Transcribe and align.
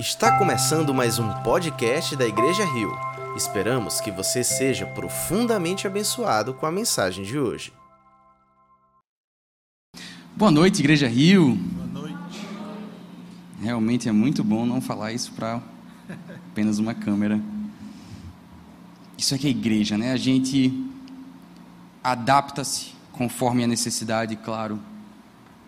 Está 0.00 0.38
começando 0.38 0.94
mais 0.94 1.18
um 1.18 1.30
podcast 1.42 2.16
da 2.16 2.26
Igreja 2.26 2.64
Rio. 2.64 2.90
Esperamos 3.36 4.00
que 4.00 4.10
você 4.10 4.42
seja 4.42 4.86
profundamente 4.86 5.86
abençoado 5.86 6.54
com 6.54 6.64
a 6.64 6.72
mensagem 6.72 7.22
de 7.22 7.38
hoje. 7.38 7.70
Boa 10.34 10.50
noite, 10.50 10.80
Igreja 10.80 11.06
Rio. 11.06 11.54
Boa 11.54 11.86
noite. 11.86 12.46
Realmente 13.60 14.08
é 14.08 14.12
muito 14.12 14.42
bom 14.42 14.64
não 14.64 14.80
falar 14.80 15.12
isso 15.12 15.32
para 15.32 15.60
apenas 16.50 16.78
uma 16.78 16.94
câmera. 16.94 17.38
Isso 19.18 19.34
aqui 19.34 19.48
é 19.48 19.50
igreja, 19.50 19.98
né? 19.98 20.12
A 20.12 20.16
gente 20.16 20.72
adapta-se 22.02 22.94
conforme 23.12 23.64
a 23.64 23.66
necessidade, 23.66 24.34
claro 24.34 24.80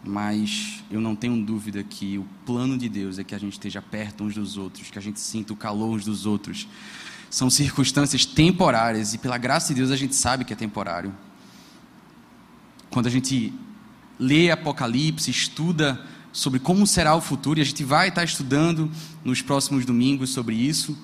mas 0.05 0.83
eu 0.91 1.01
não 1.01 1.15
tenho 1.15 1.41
dúvida 1.45 1.83
que 1.83 2.19
o 2.19 2.27
plano 2.45 2.77
de 2.77 2.89
Deus 2.89 3.19
é 3.19 3.25
que 3.25 3.35
a 3.35 3.39
gente 3.39 3.53
esteja 3.53 3.81
perto 3.81 4.25
uns 4.25 4.35
dos 4.35 4.57
outros, 4.57 4.91
que 4.91 4.99
a 4.99 5.03
gente 5.03 5.21
sinta 5.21 5.53
o 5.53 5.57
calor 5.57 5.91
uns 5.91 6.05
dos 6.05 6.27
outros. 6.27 6.67
São 7.31 7.49
circunstâncias 7.49 8.27
temporárias 8.27 9.15
e 9.15 9.19
pela 9.19 9.39
graça 9.39 9.69
de 9.69 9.81
Deus 9.81 9.91
a 9.91 9.97
gente 9.97 10.15
sabe 10.15 10.45
que 10.45 10.53
é 10.53 10.57
temporário. 10.57 11.15
Quando 12.91 13.07
a 13.07 13.11
gente 13.11 13.55
lê 14.19 14.51
Apocalipse, 14.51 15.31
estuda 15.31 16.05
sobre 16.33 16.59
como 16.59 16.87
será 16.87 17.15
o 17.15 17.21
futuro, 17.21 17.61
e 17.61 17.63
a 17.63 17.65
gente 17.65 17.85
vai 17.85 18.09
estar 18.09 18.25
estudando 18.25 18.91
nos 19.25 19.43
próximos 19.43 19.85
domingos 19.85 20.31
sobre 20.31 20.55
isso, 20.55 20.97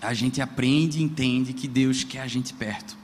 a 0.00 0.12
gente 0.12 0.40
aprende 0.40 0.98
e 0.98 1.02
entende 1.02 1.52
que 1.52 1.66
Deus 1.66 2.04
quer 2.04 2.20
a 2.20 2.28
gente 2.28 2.52
perto. 2.52 2.96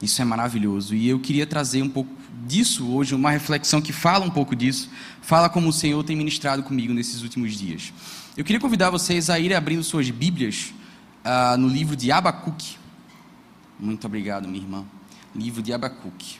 Isso 0.00 0.20
é 0.20 0.24
maravilhoso. 0.24 0.94
E 0.94 1.08
eu 1.08 1.18
queria 1.18 1.46
trazer 1.46 1.82
um 1.82 1.88
pouco 1.88 2.10
disso 2.46 2.88
hoje, 2.88 3.14
uma 3.14 3.30
reflexão 3.30 3.80
que 3.80 3.92
fala 3.92 4.24
um 4.24 4.30
pouco 4.30 4.54
disso, 4.54 4.90
fala 5.22 5.48
como 5.48 5.68
o 5.68 5.72
Senhor 5.72 6.02
tem 6.04 6.14
ministrado 6.14 6.62
comigo 6.62 6.92
nesses 6.92 7.22
últimos 7.22 7.56
dias. 7.56 7.92
Eu 8.36 8.44
queria 8.44 8.60
convidar 8.60 8.90
vocês 8.90 9.30
a 9.30 9.38
irem 9.38 9.56
abrindo 9.56 9.82
suas 9.82 10.10
Bíblias 10.10 10.74
uh, 11.24 11.56
no 11.56 11.68
livro 11.68 11.96
de 11.96 12.12
Abacuque. 12.12 12.76
Muito 13.80 14.06
obrigado, 14.06 14.46
minha 14.46 14.62
irmã. 14.62 14.84
Livro 15.34 15.62
de 15.62 15.72
Abacuque. 15.72 16.38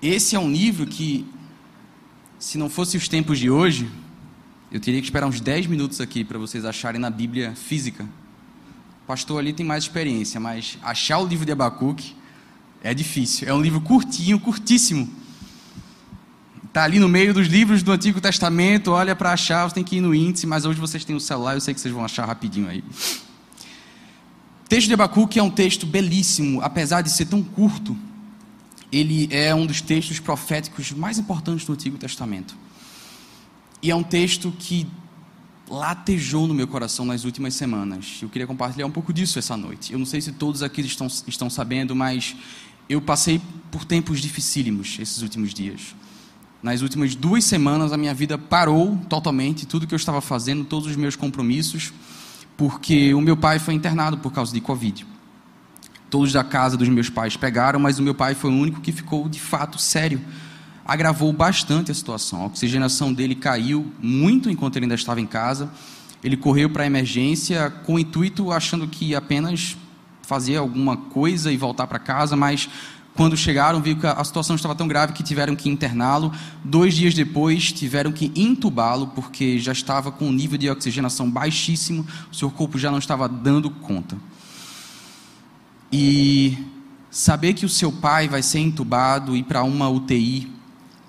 Esse 0.00 0.34
é 0.34 0.38
um 0.38 0.50
livro 0.50 0.86
que, 0.86 1.26
se 2.38 2.58
não 2.58 2.70
fosse 2.70 2.96
os 2.96 3.08
tempos 3.08 3.38
de 3.38 3.50
hoje, 3.50 3.90
eu 4.70 4.80
teria 4.80 5.00
que 5.00 5.06
esperar 5.06 5.26
uns 5.26 5.40
10 5.40 5.66
minutos 5.66 6.00
aqui 6.00 6.24
para 6.24 6.38
vocês 6.38 6.64
acharem 6.64 7.00
na 7.00 7.10
Bíblia 7.10 7.54
física. 7.54 8.04
O 9.02 9.06
pastor 9.06 9.38
ali 9.38 9.52
tem 9.52 9.66
mais 9.66 9.84
experiência, 9.84 10.40
mas 10.40 10.78
achar 10.82 11.18
o 11.18 11.26
livro 11.26 11.44
de 11.44 11.52
Abacuque 11.52 12.16
é 12.82 12.92
difícil. 12.92 13.48
É 13.48 13.54
um 13.54 13.60
livro 13.60 13.80
curtinho, 13.80 14.38
curtíssimo. 14.40 15.08
Está 16.64 16.84
ali 16.84 16.98
no 16.98 17.08
meio 17.08 17.32
dos 17.32 17.46
livros 17.46 17.82
do 17.82 17.92
Antigo 17.92 18.20
Testamento. 18.20 18.92
Olha 18.92 19.14
para 19.14 19.32
achar, 19.32 19.68
você 19.68 19.74
tem 19.74 19.84
que 19.84 19.96
ir 19.96 20.00
no 20.00 20.14
índice, 20.14 20.46
mas 20.46 20.64
hoje 20.64 20.80
vocês 20.80 21.04
têm 21.04 21.14
o 21.14 21.20
celular, 21.20 21.54
eu 21.54 21.60
sei 21.60 21.74
que 21.74 21.80
vocês 21.80 21.92
vão 21.92 22.04
achar 22.04 22.24
rapidinho 22.24 22.68
aí. 22.68 22.82
O 24.64 24.68
texto 24.68 24.88
de 24.88 24.94
Abacuque 24.94 25.38
é 25.38 25.42
um 25.42 25.50
texto 25.50 25.86
belíssimo, 25.86 26.62
apesar 26.62 27.02
de 27.02 27.10
ser 27.10 27.26
tão 27.26 27.42
curto. 27.42 27.96
Ele 28.90 29.28
é 29.30 29.54
um 29.54 29.66
dos 29.66 29.80
textos 29.80 30.18
proféticos 30.18 30.92
mais 30.92 31.18
importantes 31.18 31.66
do 31.66 31.72
Antigo 31.72 31.98
Testamento. 31.98 32.56
E 33.82 33.90
é 33.90 33.94
um 33.94 34.02
texto 34.02 34.52
que 34.58 34.86
latejou 35.68 36.46
no 36.46 36.54
meu 36.54 36.68
coração 36.68 37.04
nas 37.04 37.24
últimas 37.24 37.54
semanas. 37.54 38.18
Eu 38.20 38.28
queria 38.28 38.46
compartilhar 38.46 38.86
um 38.86 38.90
pouco 38.90 39.12
disso 39.12 39.38
essa 39.38 39.56
noite. 39.56 39.92
Eu 39.92 39.98
não 39.98 40.06
sei 40.06 40.20
se 40.20 40.32
todos 40.32 40.62
aqui 40.62 40.82
estão, 40.82 41.06
estão 41.06 41.48
sabendo, 41.48 41.94
mas 41.94 42.36
eu 42.92 43.00
passei 43.00 43.40
por 43.70 43.84
tempos 43.84 44.20
dificílimos 44.20 44.98
esses 45.00 45.22
últimos 45.22 45.54
dias. 45.54 45.94
Nas 46.62 46.82
últimas 46.82 47.14
duas 47.14 47.44
semanas, 47.44 47.92
a 47.92 47.96
minha 47.96 48.14
vida 48.14 48.38
parou 48.38 48.96
totalmente, 49.08 49.66
tudo 49.66 49.86
que 49.86 49.94
eu 49.94 49.96
estava 49.96 50.20
fazendo, 50.20 50.64
todos 50.64 50.88
os 50.88 50.96
meus 50.96 51.16
compromissos, 51.16 51.92
porque 52.56 53.12
o 53.14 53.20
meu 53.20 53.36
pai 53.36 53.58
foi 53.58 53.74
internado 53.74 54.18
por 54.18 54.32
causa 54.32 54.52
de 54.52 54.60
Covid. 54.60 55.06
Todos 56.08 56.32
da 56.32 56.44
casa 56.44 56.76
dos 56.76 56.88
meus 56.88 57.08
pais 57.08 57.36
pegaram, 57.36 57.80
mas 57.80 57.98
o 57.98 58.02
meu 58.02 58.14
pai 58.14 58.34
foi 58.34 58.50
o 58.50 58.54
único 58.54 58.80
que 58.80 58.92
ficou 58.92 59.28
de 59.28 59.40
fato 59.40 59.78
sério. 59.78 60.20
Agravou 60.84 61.32
bastante 61.32 61.90
a 61.90 61.94
situação. 61.94 62.42
A 62.42 62.46
oxigenação 62.46 63.12
dele 63.12 63.34
caiu 63.34 63.90
muito 64.00 64.50
enquanto 64.50 64.76
ele 64.76 64.84
ainda 64.84 64.94
estava 64.94 65.20
em 65.20 65.26
casa. 65.26 65.70
Ele 66.22 66.36
correu 66.36 66.68
para 66.68 66.84
a 66.84 66.86
emergência 66.86 67.70
com 67.70 67.94
o 67.94 67.98
intuito, 67.98 68.52
achando 68.52 68.86
que 68.86 69.14
apenas 69.14 69.76
fazer 70.22 70.56
alguma 70.56 70.96
coisa 70.96 71.52
e 71.52 71.56
voltar 71.56 71.86
para 71.86 71.98
casa, 71.98 72.36
mas 72.36 72.68
quando 73.14 73.36
chegaram, 73.36 73.80
viu 73.82 73.98
que 73.98 74.06
a 74.06 74.24
situação 74.24 74.56
estava 74.56 74.74
tão 74.74 74.88
grave 74.88 75.12
que 75.12 75.22
tiveram 75.22 75.54
que 75.54 75.68
interná-lo. 75.68 76.32
Dois 76.64 76.94
dias 76.94 77.12
depois, 77.12 77.70
tiveram 77.70 78.10
que 78.10 78.32
intubá-lo, 78.34 79.08
porque 79.08 79.58
já 79.58 79.72
estava 79.72 80.10
com 80.10 80.28
um 80.28 80.32
nível 80.32 80.56
de 80.56 80.70
oxigenação 80.70 81.30
baixíssimo, 81.30 82.06
o 82.30 82.34
seu 82.34 82.50
corpo 82.50 82.78
já 82.78 82.90
não 82.90 82.98
estava 82.98 83.28
dando 83.28 83.68
conta. 83.68 84.16
E 85.92 86.56
saber 87.10 87.52
que 87.52 87.66
o 87.66 87.68
seu 87.68 87.92
pai 87.92 88.28
vai 88.28 88.42
ser 88.42 88.60
intubado 88.60 89.36
e 89.36 89.42
para 89.42 89.62
uma 89.62 89.90
UTI, 89.90 90.50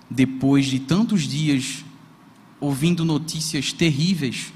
depois 0.09 0.65
de 0.65 0.79
tantos 0.79 1.23
dias 1.23 1.85
ouvindo 2.59 3.05
notícias 3.05 3.71
terríveis, 3.71 4.51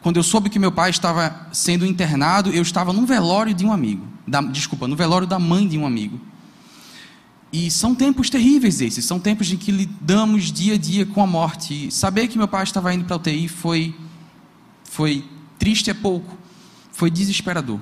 quando 0.00 0.16
eu 0.16 0.22
soube 0.22 0.48
que 0.48 0.58
meu 0.58 0.70
pai 0.70 0.90
estava 0.90 1.48
sendo 1.52 1.84
internado, 1.84 2.50
eu 2.50 2.62
estava 2.62 2.92
no 2.92 3.04
velório 3.04 3.52
de 3.52 3.64
um 3.64 3.72
amigo. 3.72 4.06
Da, 4.26 4.40
desculpa, 4.40 4.86
no 4.86 4.94
velório 4.94 5.26
da 5.26 5.38
mãe 5.38 5.66
de 5.66 5.76
um 5.76 5.86
amigo. 5.86 6.20
E 7.52 7.70
são 7.70 7.94
tempos 7.94 8.28
terríveis 8.28 8.80
esses, 8.80 9.04
são 9.04 9.18
tempos 9.18 9.50
em 9.50 9.56
que 9.56 9.72
lidamos 9.72 10.52
dia 10.52 10.74
a 10.74 10.78
dia 10.78 11.06
com 11.06 11.22
a 11.22 11.26
morte. 11.26 11.88
E 11.88 11.90
saber 11.90 12.28
que 12.28 12.36
meu 12.36 12.46
pai 12.46 12.62
estava 12.62 12.92
indo 12.94 13.04
para 13.04 13.16
a 13.16 13.18
UTI 13.18 13.48
foi, 13.48 13.94
foi 14.84 15.24
triste 15.58 15.90
é 15.90 15.94
pouco, 15.94 16.36
foi 16.92 17.10
desesperador. 17.10 17.80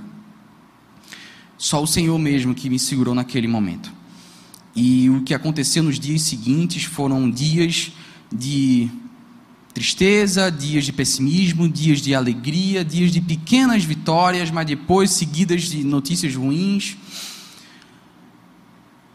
Só 1.58 1.82
o 1.82 1.86
Senhor 1.86 2.18
mesmo 2.18 2.54
que 2.54 2.70
me 2.70 2.78
segurou 2.78 3.14
naquele 3.14 3.48
momento. 3.48 3.92
E 4.74 5.10
o 5.10 5.22
que 5.22 5.34
aconteceu 5.34 5.82
nos 5.82 5.98
dias 5.98 6.22
seguintes 6.22 6.84
foram 6.84 7.30
dias 7.30 7.92
de 8.32 8.90
tristeza, 9.76 10.50
dias 10.50 10.86
de 10.86 10.92
pessimismo, 10.92 11.68
dias 11.68 12.00
de 12.00 12.14
alegria, 12.14 12.82
dias 12.82 13.12
de 13.12 13.20
pequenas 13.20 13.84
vitórias, 13.84 14.50
mas 14.50 14.64
depois 14.64 15.10
seguidas 15.10 15.64
de 15.64 15.84
notícias 15.84 16.34
ruins. 16.34 16.96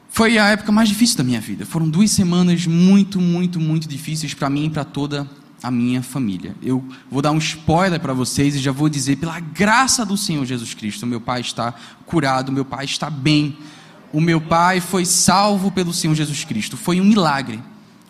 Foi 0.07 0.37
a 0.37 0.49
época 0.49 0.71
mais 0.71 0.87
difícil 0.87 1.17
da 1.17 1.23
minha 1.23 1.41
vida. 1.41 1.65
Foram 1.65 1.89
duas 1.89 2.11
semanas 2.11 2.67
muito, 2.67 3.19
muito, 3.19 3.59
muito 3.59 3.87
difíceis 3.87 4.35
para 4.35 4.51
mim 4.51 4.65
e 4.65 4.69
para 4.69 4.83
toda 4.83 5.27
a 5.63 5.71
minha 5.71 6.03
família. 6.03 6.55
Eu 6.61 6.87
vou 7.09 7.23
dar 7.23 7.31
um 7.31 7.39
spoiler 7.39 7.99
para 7.99 8.13
vocês 8.13 8.55
e 8.55 8.59
já 8.59 8.71
vou 8.71 8.87
dizer, 8.87 9.15
pela 9.15 9.39
graça 9.39 10.05
do 10.05 10.15
Senhor 10.15 10.45
Jesus 10.45 10.75
Cristo, 10.75 11.07
meu 11.07 11.19
pai 11.19 11.41
está 11.41 11.73
curado, 12.05 12.51
meu 12.51 12.65
pai 12.65 12.85
está 12.85 13.09
bem. 13.09 13.57
O 14.13 14.21
meu 14.21 14.39
pai 14.39 14.79
foi 14.79 15.05
salvo 15.05 15.71
pelo 15.71 15.91
Senhor 15.91 16.13
Jesus 16.13 16.43
Cristo. 16.43 16.77
Foi 16.77 17.01
um 17.01 17.05
milagre 17.05 17.59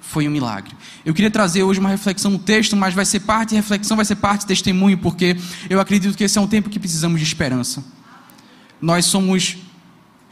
foi 0.01 0.27
um 0.27 0.31
milagre. 0.31 0.75
Eu 1.05 1.13
queria 1.13 1.31
trazer 1.31 1.63
hoje 1.63 1.79
uma 1.79 1.89
reflexão 1.89 2.31
no 2.31 2.39
texto, 2.39 2.75
mas 2.75 2.93
vai 2.93 3.05
ser 3.05 3.21
parte 3.21 3.55
reflexão, 3.55 3.95
vai 3.95 4.05
ser 4.05 4.15
parte 4.15 4.45
testemunho, 4.45 4.97
porque 4.97 5.37
eu 5.69 5.79
acredito 5.79 6.17
que 6.17 6.23
esse 6.23 6.37
é 6.37 6.41
um 6.41 6.47
tempo 6.47 6.69
que 6.69 6.79
precisamos 6.79 7.19
de 7.19 7.25
esperança. 7.25 7.83
Nós 8.81 9.05
somos 9.05 9.57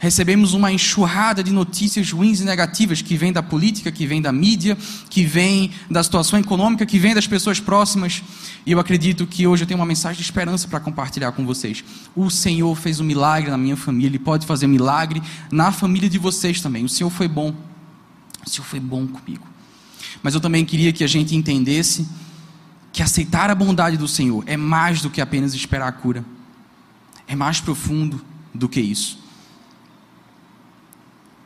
recebemos 0.00 0.54
uma 0.54 0.72
enxurrada 0.72 1.44
de 1.44 1.52
notícias 1.52 2.10
ruins 2.10 2.40
e 2.40 2.44
negativas 2.44 3.02
que 3.02 3.18
vem 3.18 3.30
da 3.32 3.42
política, 3.42 3.92
que 3.92 4.06
vem 4.06 4.20
da 4.20 4.32
mídia, 4.32 4.76
que 5.10 5.24
vem 5.24 5.70
da 5.90 6.02
situação 6.02 6.38
econômica, 6.38 6.86
que 6.86 6.98
vem 6.98 7.14
das 7.14 7.26
pessoas 7.26 7.60
próximas. 7.60 8.22
E 8.64 8.72
eu 8.72 8.80
acredito 8.80 9.26
que 9.26 9.46
hoje 9.46 9.64
eu 9.64 9.66
tenho 9.66 9.78
uma 9.78 9.84
mensagem 9.84 10.16
de 10.16 10.22
esperança 10.22 10.66
para 10.66 10.80
compartilhar 10.80 11.32
com 11.32 11.44
vocês. 11.44 11.84
O 12.16 12.30
Senhor 12.30 12.74
fez 12.76 12.98
um 12.98 13.04
milagre 13.04 13.50
na 13.50 13.58
minha 13.58 13.76
família, 13.76 14.08
Ele 14.08 14.18
pode 14.18 14.46
fazer 14.46 14.64
um 14.64 14.70
milagre 14.70 15.22
na 15.52 15.70
família 15.70 16.08
de 16.08 16.18
vocês 16.18 16.62
também. 16.62 16.82
O 16.82 16.88
Senhor 16.88 17.10
foi 17.10 17.28
bom. 17.28 17.54
O 18.44 18.48
Senhor 18.48 18.64
foi 18.64 18.80
bom 18.80 19.06
comigo. 19.06 19.46
Mas 20.22 20.34
eu 20.34 20.40
também 20.40 20.64
queria 20.64 20.92
que 20.92 21.04
a 21.04 21.06
gente 21.06 21.34
entendesse 21.34 22.06
que 22.92 23.02
aceitar 23.02 23.50
a 23.50 23.54
bondade 23.54 23.96
do 23.96 24.08
Senhor 24.08 24.44
é 24.46 24.56
mais 24.56 25.00
do 25.00 25.10
que 25.10 25.20
apenas 25.20 25.54
esperar 25.54 25.88
a 25.88 25.92
cura. 25.92 26.24
É 27.26 27.36
mais 27.36 27.60
profundo 27.60 28.24
do 28.52 28.68
que 28.68 28.80
isso. 28.80 29.18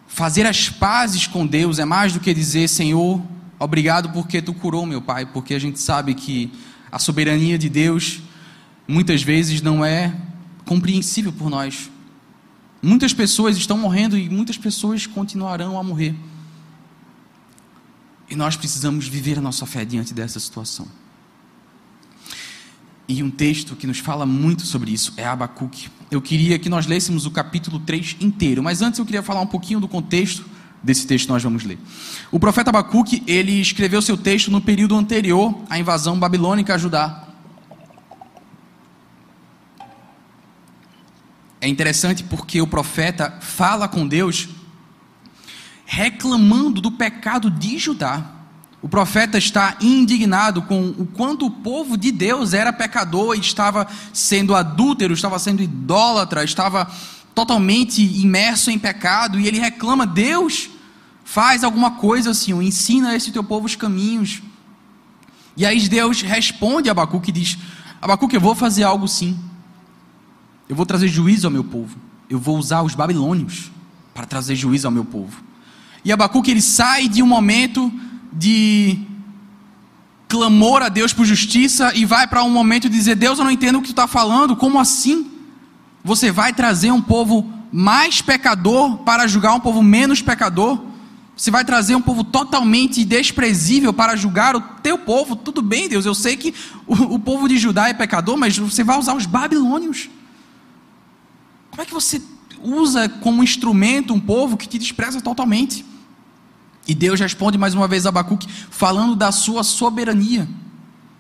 Fazer 0.09 0.47
as 0.47 0.69
pazes 0.69 1.27
com 1.27 1.47
Deus 1.47 1.79
é 1.79 1.85
mais 1.85 2.13
do 2.13 2.21
que 2.21 2.33
dizer, 2.33 2.69
Senhor, 2.69 3.21
obrigado 3.59 4.11
porque 4.11 4.41
tu 4.41 4.55
curou 4.55 4.87
meu 4.87 5.03
pai, 5.03 5.27
porque 5.27 5.55
a 5.55 5.59
gente 5.59 5.81
sabe 5.81 6.15
que 6.15 6.53
a 6.91 6.99
soberania 6.99 7.59
de 7.59 7.69
Deus 7.69 8.23
muitas 8.87 9.23
vezes 9.23 9.61
não 9.61 9.85
é 9.85 10.15
compreensível 10.65 11.33
por 11.33 11.51
nós. 11.51 11.91
Muitas 12.81 13.13
pessoas 13.13 13.57
estão 13.57 13.77
morrendo 13.77 14.17
e 14.17 14.29
muitas 14.29 14.57
pessoas 14.57 15.07
continuarão 15.07 15.79
a 15.79 15.83
morrer. 15.83 16.15
E 18.29 18.35
nós 18.35 18.57
precisamos 18.57 19.07
viver 19.07 19.39
a 19.39 19.41
nossa 19.41 19.67
fé 19.67 19.85
diante 19.85 20.15
dessa 20.15 20.41
situação. 20.41 20.87
E 23.07 23.23
um 23.23 23.31
texto 23.31 23.77
que 23.77 23.87
nos 23.87 23.99
fala 23.99 24.25
muito 24.25 24.65
sobre 24.65 24.91
isso 24.91 25.13
é 25.17 25.27
Abacuque. 25.27 25.89
Eu 26.11 26.23
queria 26.23 26.59
que 26.59 26.71
nós 26.71 26.87
lêssemos 26.87 27.27
o 27.27 27.31
capítulo 27.31 27.79
3 27.79 28.17
inteiro, 28.21 28.63
mas 28.63 28.81
antes 28.81 28.99
eu 28.99 29.05
queria 29.05 29.23
falar 29.23 29.43
um 29.43 29.47
pouquinho 29.47 29.79
do 29.79 29.87
contexto 29.87 30.45
desse 30.83 31.07
texto 31.07 31.27
que 31.27 31.33
nós 31.33 31.43
vamos 31.43 31.65
ler. 31.65 31.79
O 32.31 32.41
profeta 32.41 32.71
Abacuque, 32.71 33.23
ele 33.27 33.61
escreveu 33.61 34.01
seu 34.01 34.17
texto 34.17 34.51
no 34.51 34.61
período 34.61 34.97
anterior 34.97 35.59
à 35.69 35.79
invasão 35.79 36.19
babilônica 36.19 36.75
a 36.75 36.79
Judá. 36.79 37.29
É 41.61 41.69
interessante 41.69 42.23
porque 42.23 42.61
o 42.61 42.67
profeta 42.67 43.39
fala 43.41 43.89
com 43.89 44.07
Deus 44.07 44.49
reclamando 45.87 46.81
do 46.81 46.91
pecado 46.91 47.51
de 47.51 47.79
Judá. 47.79 48.31
O 48.81 48.89
profeta 48.89 49.39
está 49.39 49.77
indignado 49.81 50.63
com 50.63 50.89
o 50.91 51.07
quanto 51.07 51.47
o 51.47 51.51
povo 51.51 51.97
de 51.97 52.13
Deus 52.13 52.53
era 52.53 52.73
pecador, 52.73 53.35
estava 53.35 53.87
sendo 54.13 54.55
adúltero, 54.55 55.15
estava 55.15 55.39
sendo 55.39 55.63
idólatra, 55.63 56.45
estava 56.45 56.91
totalmente 57.35 58.03
imerso 58.03 58.71
em 58.71 58.79
pecado, 58.79 59.41
e 59.41 59.49
ele 59.49 59.59
reclama: 59.59 60.07
Deus, 60.07 60.69
faz 61.25 61.65
alguma 61.65 61.93
coisa, 61.93 62.35
Senhor, 62.35 62.61
ensina 62.61 63.17
esse 63.17 63.33
teu 63.33 63.43
povo 63.43 63.67
os 63.67 63.75
caminhos. 63.75 64.43
E 65.57 65.65
aí 65.65 65.89
Deus 65.89 66.21
responde 66.21 66.89
a 66.89 66.93
Abacuque 66.93 67.31
e 67.31 67.33
diz: 67.33 67.59
Abacuque, 68.03 68.37
eu 68.37 68.41
vou 68.41 68.55
fazer 68.55 68.83
algo 68.83 69.09
sim. 69.09 69.39
Eu 70.69 70.77
vou 70.77 70.85
trazer 70.85 71.09
juízo 71.09 71.47
ao 71.47 71.51
meu 71.51 71.65
povo. 71.65 71.97
Eu 72.29 72.39
vou 72.39 72.59
usar 72.59 72.83
os 72.83 72.95
babilônios 72.95 73.71
para 74.13 74.27
trazer 74.27 74.57
juízo 74.57 74.87
ao 74.87 74.93
meu 74.93 75.05
povo. 75.05 75.43
E 76.05 76.13
Abacuque 76.13 76.51
ele 76.51 76.61
sai 76.61 77.09
de 77.09 77.23
um 77.23 77.27
momento 77.27 77.91
de 78.33 78.99
clamor 80.29 80.83
a 80.83 80.89
Deus 80.89 81.13
por 81.13 81.25
justiça 81.25 81.93
e 81.95 82.05
vai 82.05 82.27
para 82.27 82.43
um 82.43 82.51
momento 82.51 82.89
de 82.89 82.97
dizer: 82.97 83.15
Deus, 83.15 83.39
eu 83.39 83.45
não 83.45 83.51
entendo 83.51 83.79
o 83.79 83.81
que 83.81 83.89
tu 83.89 83.93
está 83.93 84.07
falando, 84.07 84.57
como 84.57 84.79
assim? 84.79 85.31
Você 86.03 86.31
vai 86.31 86.53
trazer 86.53 86.91
um 86.91 87.01
povo 87.01 87.51
mais 87.73 88.21
pecador 88.21 88.99
para 88.99 89.27
julgar 89.27 89.55
um 89.55 89.61
povo 89.61 89.83
menos 89.83 90.21
pecador? 90.21 90.79
Você 91.37 91.51
vai 91.51 91.65
trazer 91.65 91.97
um 91.97 92.03
povo 92.03 92.23
totalmente 92.23 93.05
desprezível 93.05 93.93
para 93.93 94.15
julgar 94.15 94.55
o 94.55 94.61
teu 94.61 94.99
povo? 94.99 95.35
Tudo 95.35 95.63
bem, 95.63 95.89
Deus, 95.89 96.05
eu 96.05 96.15
sei 96.15 96.37
que 96.37 96.55
o, 96.87 96.95
o 97.15 97.19
povo 97.19 97.49
de 97.49 97.57
Judá 97.57 97.89
é 97.89 97.95
pecador, 97.95 98.37
mas 98.37 98.57
você 98.57 98.85
vai 98.85 98.99
usar 98.99 99.15
os 99.15 99.27
babilônios. 99.27 100.11
Como 101.71 101.83
é 101.83 101.85
que 101.87 101.95
você 101.95 102.23
usa 102.63 103.09
como 103.09 103.43
instrumento 103.43 104.15
um 104.15 104.21
povo 104.21 104.57
que 104.57 104.69
te 104.69 104.79
despreza 104.79 105.21
totalmente? 105.21 105.85
E 106.87 106.95
Deus 106.95 107.19
responde 107.19 107.57
mais 107.57 107.75
uma 107.75 107.89
vez 107.89 108.05
a 108.05 108.11
Abacuque, 108.11 108.49
falando 108.71 109.17
da 109.17 109.33
sua 109.33 109.63
soberania. 109.63 110.49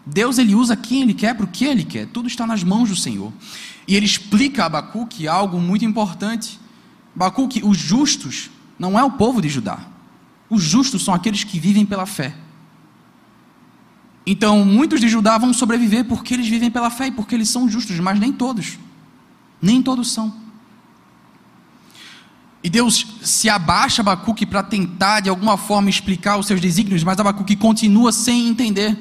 Deus 0.04 0.38
ele 0.38 0.54
usa 0.54 0.76
quem 0.76 1.02
ele 1.02 1.14
quer 1.14 1.34
para 1.34 1.44
o 1.44 1.48
que 1.48 1.64
ele 1.64 1.84
quer, 1.84 2.06
tudo 2.08 2.28
está 2.28 2.46
nas 2.46 2.62
mãos 2.62 2.90
do 2.90 2.96
Senhor. 2.96 3.32
E 3.88 3.96
ele 3.96 4.04
explica 4.04 4.62
a 4.62 4.66
Abacuque 4.66 5.26
algo 5.26 5.58
muito 5.58 5.84
importante. 5.84 6.60
Abacuque, 7.14 7.62
os 7.64 7.78
justos 7.78 8.50
não 8.78 8.98
é 8.98 9.04
o 9.04 9.12
povo 9.12 9.40
de 9.40 9.48
Judá. 9.48 9.78
Os 10.50 10.62
justos 10.62 11.02
são 11.04 11.14
aqueles 11.14 11.44
que 11.44 11.58
vivem 11.58 11.86
pela 11.86 12.04
fé. 12.04 12.34
Então, 14.26 14.64
muitos 14.64 15.00
de 15.00 15.08
Judá 15.08 15.36
vão 15.36 15.52
sobreviver 15.52 16.04
porque 16.04 16.34
eles 16.34 16.48
vivem 16.48 16.70
pela 16.70 16.90
fé 16.90 17.08
e 17.08 17.10
porque 17.10 17.34
eles 17.34 17.48
são 17.48 17.68
justos, 17.68 17.98
mas 18.00 18.18
nem 18.18 18.32
todos. 18.32 18.78
Nem 19.60 19.82
todos 19.82 20.10
são. 20.10 20.43
E 22.64 22.70
Deus 22.70 23.06
se 23.20 23.50
abaixa 23.50 24.00
Abacuque 24.00 24.46
para 24.46 24.62
tentar 24.62 25.20
de 25.20 25.28
alguma 25.28 25.58
forma 25.58 25.90
explicar 25.90 26.38
os 26.38 26.46
seus 26.46 26.62
desígnios, 26.62 27.04
mas 27.04 27.20
Abacuque 27.20 27.54
continua 27.54 28.10
sem 28.10 28.48
entender. 28.48 28.96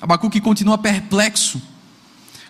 Abacuque 0.00 0.40
continua 0.40 0.78
perplexo. 0.78 1.60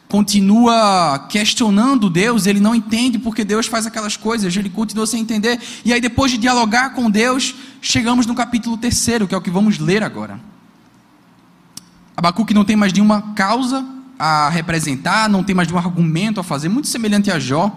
Continua 0.06 1.26
questionando 1.28 2.08
Deus, 2.08 2.46
ele 2.46 2.60
não 2.60 2.72
entende 2.72 3.18
porque 3.18 3.42
Deus 3.42 3.66
faz 3.66 3.84
aquelas 3.84 4.16
coisas, 4.16 4.56
ele 4.56 4.70
continua 4.70 5.08
sem 5.08 5.20
entender. 5.20 5.60
E 5.84 5.92
aí, 5.92 6.00
depois 6.00 6.30
de 6.30 6.38
dialogar 6.38 6.90
com 6.90 7.10
Deus, 7.10 7.52
chegamos 7.82 8.24
no 8.24 8.34
capítulo 8.34 8.76
terceiro, 8.76 9.26
que 9.26 9.34
é 9.34 9.38
o 9.38 9.42
que 9.42 9.50
vamos 9.50 9.80
ler 9.80 10.04
agora. 10.04 10.38
Abacuque 12.16 12.54
não 12.54 12.64
tem 12.64 12.76
mais 12.76 12.92
nenhuma 12.92 13.32
causa 13.34 13.84
a 14.16 14.50
representar, 14.50 15.28
não 15.28 15.42
tem 15.42 15.52
mais 15.52 15.66
nenhum 15.66 15.80
argumento 15.80 16.38
a 16.38 16.44
fazer, 16.44 16.68
muito 16.68 16.86
semelhante 16.86 17.28
a 17.28 17.40
Jó, 17.40 17.76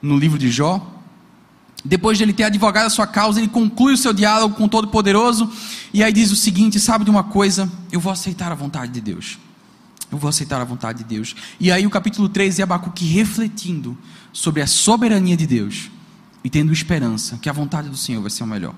no 0.00 0.16
livro 0.16 0.38
de 0.38 0.48
Jó. 0.48 0.94
Depois 1.84 2.18
de 2.18 2.24
ele 2.24 2.32
ter 2.32 2.44
advogado 2.44 2.86
a 2.86 2.90
sua 2.90 3.06
causa, 3.06 3.38
ele 3.38 3.48
conclui 3.48 3.94
o 3.94 3.96
seu 3.96 4.12
diálogo 4.12 4.54
com 4.56 4.64
o 4.64 4.68
Todo-Poderoso 4.68 5.50
e 5.92 6.02
aí 6.02 6.12
diz 6.12 6.30
o 6.32 6.36
seguinte: 6.36 6.80
sabe 6.80 7.04
de 7.04 7.10
uma 7.10 7.24
coisa? 7.24 7.70
Eu 7.92 8.00
vou 8.00 8.12
aceitar 8.12 8.50
a 8.50 8.54
vontade 8.54 8.92
de 8.92 9.00
Deus. 9.00 9.38
Eu 10.10 10.18
vou 10.18 10.28
aceitar 10.28 10.60
a 10.60 10.64
vontade 10.64 10.98
de 10.98 11.04
Deus. 11.04 11.36
E 11.60 11.70
aí 11.70 11.86
o 11.86 11.90
capítulo 11.90 12.28
3 12.28 12.58
é 12.58 12.62
Abacuque 12.62 13.04
refletindo 13.04 13.96
sobre 14.32 14.62
a 14.62 14.66
soberania 14.66 15.36
de 15.36 15.46
Deus 15.46 15.90
e 16.42 16.48
tendo 16.48 16.72
esperança 16.72 17.38
que 17.38 17.48
a 17.48 17.52
vontade 17.52 17.88
do 17.88 17.96
Senhor 17.96 18.22
vai 18.22 18.30
ser 18.30 18.42
o 18.42 18.46
melhor. 18.46 18.74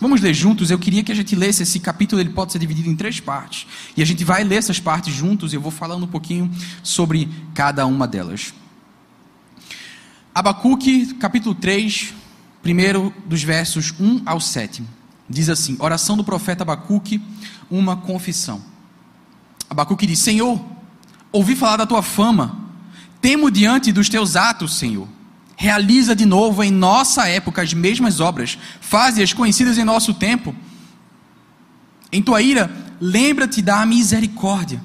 Vamos 0.00 0.22
ler 0.22 0.32
juntos. 0.32 0.70
Eu 0.70 0.78
queria 0.78 1.04
que 1.04 1.12
a 1.12 1.14
gente 1.14 1.36
lesse 1.36 1.62
esse 1.62 1.78
capítulo, 1.78 2.20
ele 2.20 2.30
pode 2.30 2.52
ser 2.52 2.58
dividido 2.58 2.88
em 2.88 2.96
três 2.96 3.20
partes. 3.20 3.66
E 3.94 4.02
a 4.02 4.06
gente 4.06 4.24
vai 4.24 4.42
ler 4.42 4.56
essas 4.56 4.80
partes 4.80 5.14
juntos 5.14 5.52
e 5.52 5.56
eu 5.56 5.60
vou 5.60 5.70
falando 5.70 6.04
um 6.04 6.08
pouquinho 6.08 6.50
sobre 6.82 7.28
cada 7.54 7.84
uma 7.84 8.08
delas. 8.08 8.54
Abacuque, 10.40 11.12
capítulo 11.16 11.54
3, 11.54 12.14
primeiro 12.62 13.12
dos 13.26 13.42
versos 13.42 13.92
1 14.00 14.22
ao 14.24 14.40
7. 14.40 14.82
Diz 15.28 15.50
assim: 15.50 15.76
Oração 15.78 16.16
do 16.16 16.24
profeta 16.24 16.62
Abacuque, 16.62 17.20
uma 17.70 17.94
confissão. 17.94 18.62
Abacuque 19.68 20.06
diz: 20.06 20.18
Senhor, 20.18 20.58
ouvi 21.30 21.54
falar 21.54 21.76
da 21.76 21.86
tua 21.86 22.00
fama, 22.00 22.58
temo 23.20 23.50
diante 23.50 23.92
dos 23.92 24.08
teus 24.08 24.34
atos, 24.34 24.76
Senhor. 24.76 25.06
Realiza 25.58 26.16
de 26.16 26.24
novo 26.24 26.64
em 26.64 26.70
nossa 26.70 27.28
época 27.28 27.60
as 27.60 27.74
mesmas 27.74 28.18
obras, 28.18 28.56
faze-as 28.80 29.34
conhecidas 29.34 29.76
em 29.76 29.84
nosso 29.84 30.14
tempo. 30.14 30.56
Em 32.10 32.22
tua 32.22 32.40
ira, 32.40 32.74
lembra-te 32.98 33.60
da 33.60 33.84
misericórdia. 33.84 34.80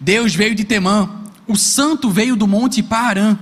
Deus 0.00 0.34
veio 0.34 0.56
de 0.56 0.64
Temã, 0.64 1.08
o 1.46 1.54
santo 1.54 2.10
veio 2.10 2.34
do 2.34 2.48
monte 2.48 2.82
Paarã 2.82 3.38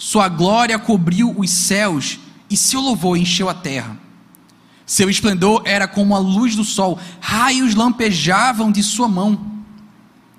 sua 0.00 0.30
glória 0.30 0.78
cobriu 0.78 1.34
os 1.36 1.50
céus 1.50 2.18
e 2.48 2.56
seu 2.56 2.80
louvor 2.80 3.18
encheu 3.18 3.50
a 3.50 3.54
terra. 3.54 3.98
Seu 4.86 5.10
esplendor 5.10 5.60
era 5.66 5.86
como 5.86 6.16
a 6.16 6.18
luz 6.18 6.56
do 6.56 6.64
sol, 6.64 6.98
raios 7.20 7.74
lampejavam 7.74 8.72
de 8.72 8.82
sua 8.82 9.06
mão. 9.06 9.60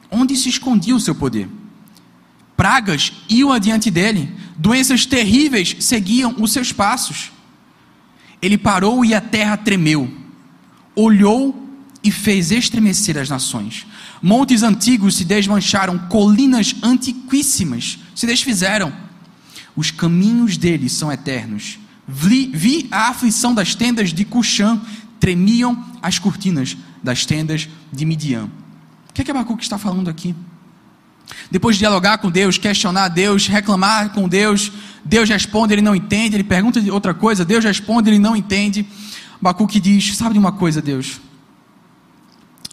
Onde 0.10 0.36
se 0.36 0.50
escondia 0.50 0.96
o 0.96 1.00
seu 1.00 1.14
poder? 1.14 1.48
Pragas 2.58 3.14
iam 3.30 3.54
adiante 3.54 3.92
dele, 3.92 4.36
doenças 4.58 5.06
terríveis 5.06 5.76
seguiam 5.80 6.38
os 6.40 6.52
seus 6.52 6.74
passos. 6.74 7.32
Ele 8.42 8.58
parou 8.58 9.06
e 9.06 9.14
a 9.14 9.22
terra 9.22 9.58
tremeu, 9.58 10.12
olhou 10.96 11.70
e 12.04 12.10
fez 12.10 12.50
estremecer 12.50 13.16
as 13.16 13.30
nações. 13.30 13.86
Montes 14.24 14.64
antigos 14.64 15.18
se 15.18 15.24
desmancharam, 15.24 16.00
colinas 16.10 16.76
antiquíssimas 16.82 18.00
se 18.16 18.26
desfizeram 18.26 19.11
os 19.76 19.92
caminhos 19.92 20.58
deles 20.58 20.92
são 20.94 21.12
eternos. 21.12 21.80
Vi, 22.08 22.52
vi 22.54 22.88
a 22.92 23.10
aflição 23.10 23.54
das 23.54 23.76
tendas 23.76 24.14
de 24.14 24.26
Cuxã, 24.26 24.82
tremiam 25.20 25.84
as 26.02 26.20
cortinas 26.20 26.76
das 27.02 27.26
tendas 27.26 27.70
de 27.92 28.06
Midian. 28.06 28.50
O 29.10 29.14
que 29.14 29.22
é 29.22 29.24
que 29.24 29.32
Abacuque 29.32 29.64
está 29.64 29.78
falando 29.78 30.10
aqui? 30.10 30.36
Depois 31.50 31.76
de 31.76 31.80
dialogar 31.80 32.18
com 32.18 32.30
Deus, 32.30 32.58
questionar 32.58 33.08
Deus, 33.08 33.48
reclamar 33.48 34.10
com 34.10 34.28
Deus, 34.28 34.72
Deus 35.06 35.30
responde, 35.30 35.74
ele 35.74 35.82
não 35.82 35.96
entende, 35.96 36.36
ele 36.36 36.44
pergunta 36.44 36.82
outra 36.92 37.14
coisa, 37.14 37.46
Deus 37.46 37.64
responde, 37.64 38.10
ele 38.10 38.20
não 38.20 38.36
entende. 38.36 38.86
Abacuque 39.40 39.80
diz: 39.80 40.16
Sabe 40.18 40.34
de 40.34 40.40
uma 40.40 40.52
coisa, 40.52 40.82
Deus? 40.82 41.22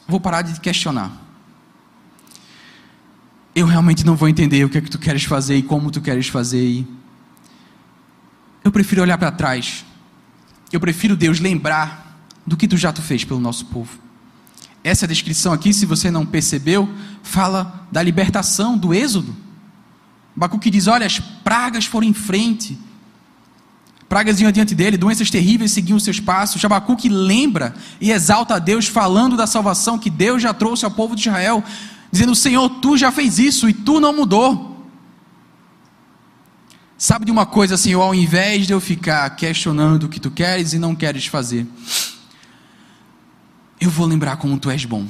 Vou 0.06 0.18
parar 0.18 0.42
de 0.42 0.58
questionar 0.60 1.27
eu 3.58 3.66
realmente 3.66 4.06
não 4.06 4.14
vou 4.14 4.28
entender 4.28 4.64
o 4.64 4.68
que 4.68 4.78
é 4.78 4.80
que 4.80 4.90
tu 4.90 4.98
queres 4.98 5.24
fazer 5.24 5.56
e 5.56 5.62
como 5.62 5.90
tu 5.90 6.00
queres 6.00 6.28
fazer. 6.28 6.62
E 6.62 6.86
eu 8.62 8.70
prefiro 8.70 9.02
olhar 9.02 9.18
para 9.18 9.32
trás. 9.32 9.84
Eu 10.72 10.78
prefiro, 10.78 11.16
Deus, 11.16 11.40
lembrar 11.40 12.22
do 12.46 12.56
que 12.56 12.68
tu 12.68 12.76
já 12.76 12.92
tu 12.92 13.02
fez 13.02 13.24
pelo 13.24 13.40
nosso 13.40 13.66
povo. 13.66 13.98
Essa 14.84 15.08
descrição 15.08 15.52
aqui, 15.52 15.72
se 15.72 15.86
você 15.86 16.08
não 16.10 16.24
percebeu, 16.24 16.88
fala 17.22 17.86
da 17.90 18.00
libertação, 18.00 18.78
do 18.78 18.94
êxodo. 18.94 19.34
Bacuque 20.36 20.70
diz: 20.70 20.86
olha, 20.86 21.06
as 21.06 21.18
pragas 21.18 21.84
foram 21.84 22.06
em 22.06 22.14
frente, 22.14 22.78
pragas 24.08 24.40
iam 24.40 24.48
adiante 24.48 24.72
dele, 24.72 24.96
doenças 24.96 25.30
terríveis 25.30 25.72
seguiam 25.72 25.98
seus 25.98 26.20
passos. 26.20 26.64
Abacuque 26.64 27.08
lembra 27.08 27.74
e 28.00 28.12
exalta 28.12 28.54
a 28.54 28.58
Deus, 28.60 28.86
falando 28.86 29.36
da 29.36 29.48
salvação 29.48 29.98
que 29.98 30.10
Deus 30.10 30.40
já 30.40 30.54
trouxe 30.54 30.84
ao 30.84 30.92
povo 30.92 31.16
de 31.16 31.22
Israel 31.22 31.64
dizendo: 32.10 32.34
Senhor, 32.34 32.68
tu 32.80 32.96
já 32.96 33.10
fez 33.12 33.38
isso 33.38 33.68
e 33.68 33.74
tu 33.74 34.00
não 34.00 34.12
mudou. 34.12 34.86
Sabe 36.96 37.24
de 37.24 37.30
uma 37.30 37.46
coisa, 37.46 37.76
Senhor, 37.76 38.02
ao 38.02 38.14
invés 38.14 38.66
de 38.66 38.72
eu 38.72 38.80
ficar 38.80 39.30
questionando 39.36 40.04
o 40.04 40.08
que 40.08 40.18
tu 40.18 40.30
queres 40.30 40.72
e 40.72 40.78
não 40.78 40.96
queres 40.96 41.26
fazer, 41.26 41.64
eu 43.80 43.88
vou 43.88 44.04
lembrar 44.04 44.36
como 44.36 44.58
tu 44.58 44.68
és 44.68 44.84
bom. 44.84 45.06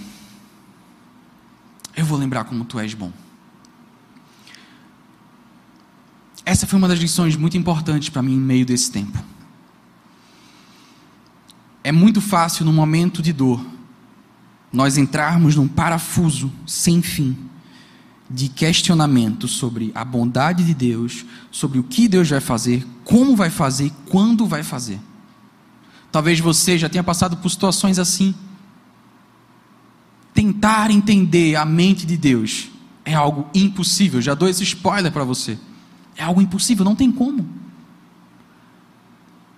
Eu 1.97 2.05
vou 2.05 2.19
lembrar 2.19 2.45
como 2.45 2.65
tu 2.65 2.79
és 2.79 2.93
bom. 2.93 3.11
Essa 6.45 6.67
foi 6.67 6.79
uma 6.79 6.89
das 6.89 6.99
lições 6.99 7.37
muito 7.37 7.57
importantes 7.57 8.11
para 8.11 8.23
mim 8.23 8.35
em 8.35 8.41
meio 8.41 8.67
desse 8.67 8.91
tempo. 8.93 9.19
É 11.83 11.91
muito 11.91 12.21
fácil 12.21 12.67
no 12.67 12.73
momento 12.73 13.23
de 13.23 13.33
dor 13.33 13.65
nós 14.73 14.99
entrarmos 14.99 15.57
num 15.57 15.69
parafuso 15.69 16.53
sem 16.67 17.01
fim, 17.03 17.37
de 18.31 18.49
questionamento 18.49 19.49
sobre 19.49 19.91
a 19.95 20.05
bondade 20.05 20.63
de 20.63 20.75
Deus, 20.75 21.25
sobre 21.51 21.79
o 21.79 21.83
que 21.83 22.07
Deus 22.07 22.29
vai 22.29 22.41
fazer, 22.41 22.87
como 23.05 23.35
vai 23.35 23.49
fazer, 23.49 23.91
quando 24.07 24.47
vai 24.47 24.63
fazer. 24.63 25.01
Talvez 26.13 26.39
você 26.39 26.77
já 26.77 26.89
tenha 26.89 27.03
passado 27.03 27.37
por 27.39 27.49
situações 27.49 27.99
assim. 27.99 28.35
Tentar 30.35 30.91
entender 30.91 31.57
a 31.57 31.65
mente 31.65 32.07
de 32.07 32.17
Deus 32.17 32.69
é 33.05 33.15
algo 33.15 33.49
impossível. 33.55 34.21
Já 34.21 34.35
dou 34.35 34.49
esse 34.49 34.63
spoiler 34.63 35.11
para 35.11 35.25
você. 35.25 35.59
É 36.17 36.23
algo 36.23 36.43
impossível, 36.43 36.85
não 36.85 36.95
tem 36.95 37.11
como. 37.11 37.49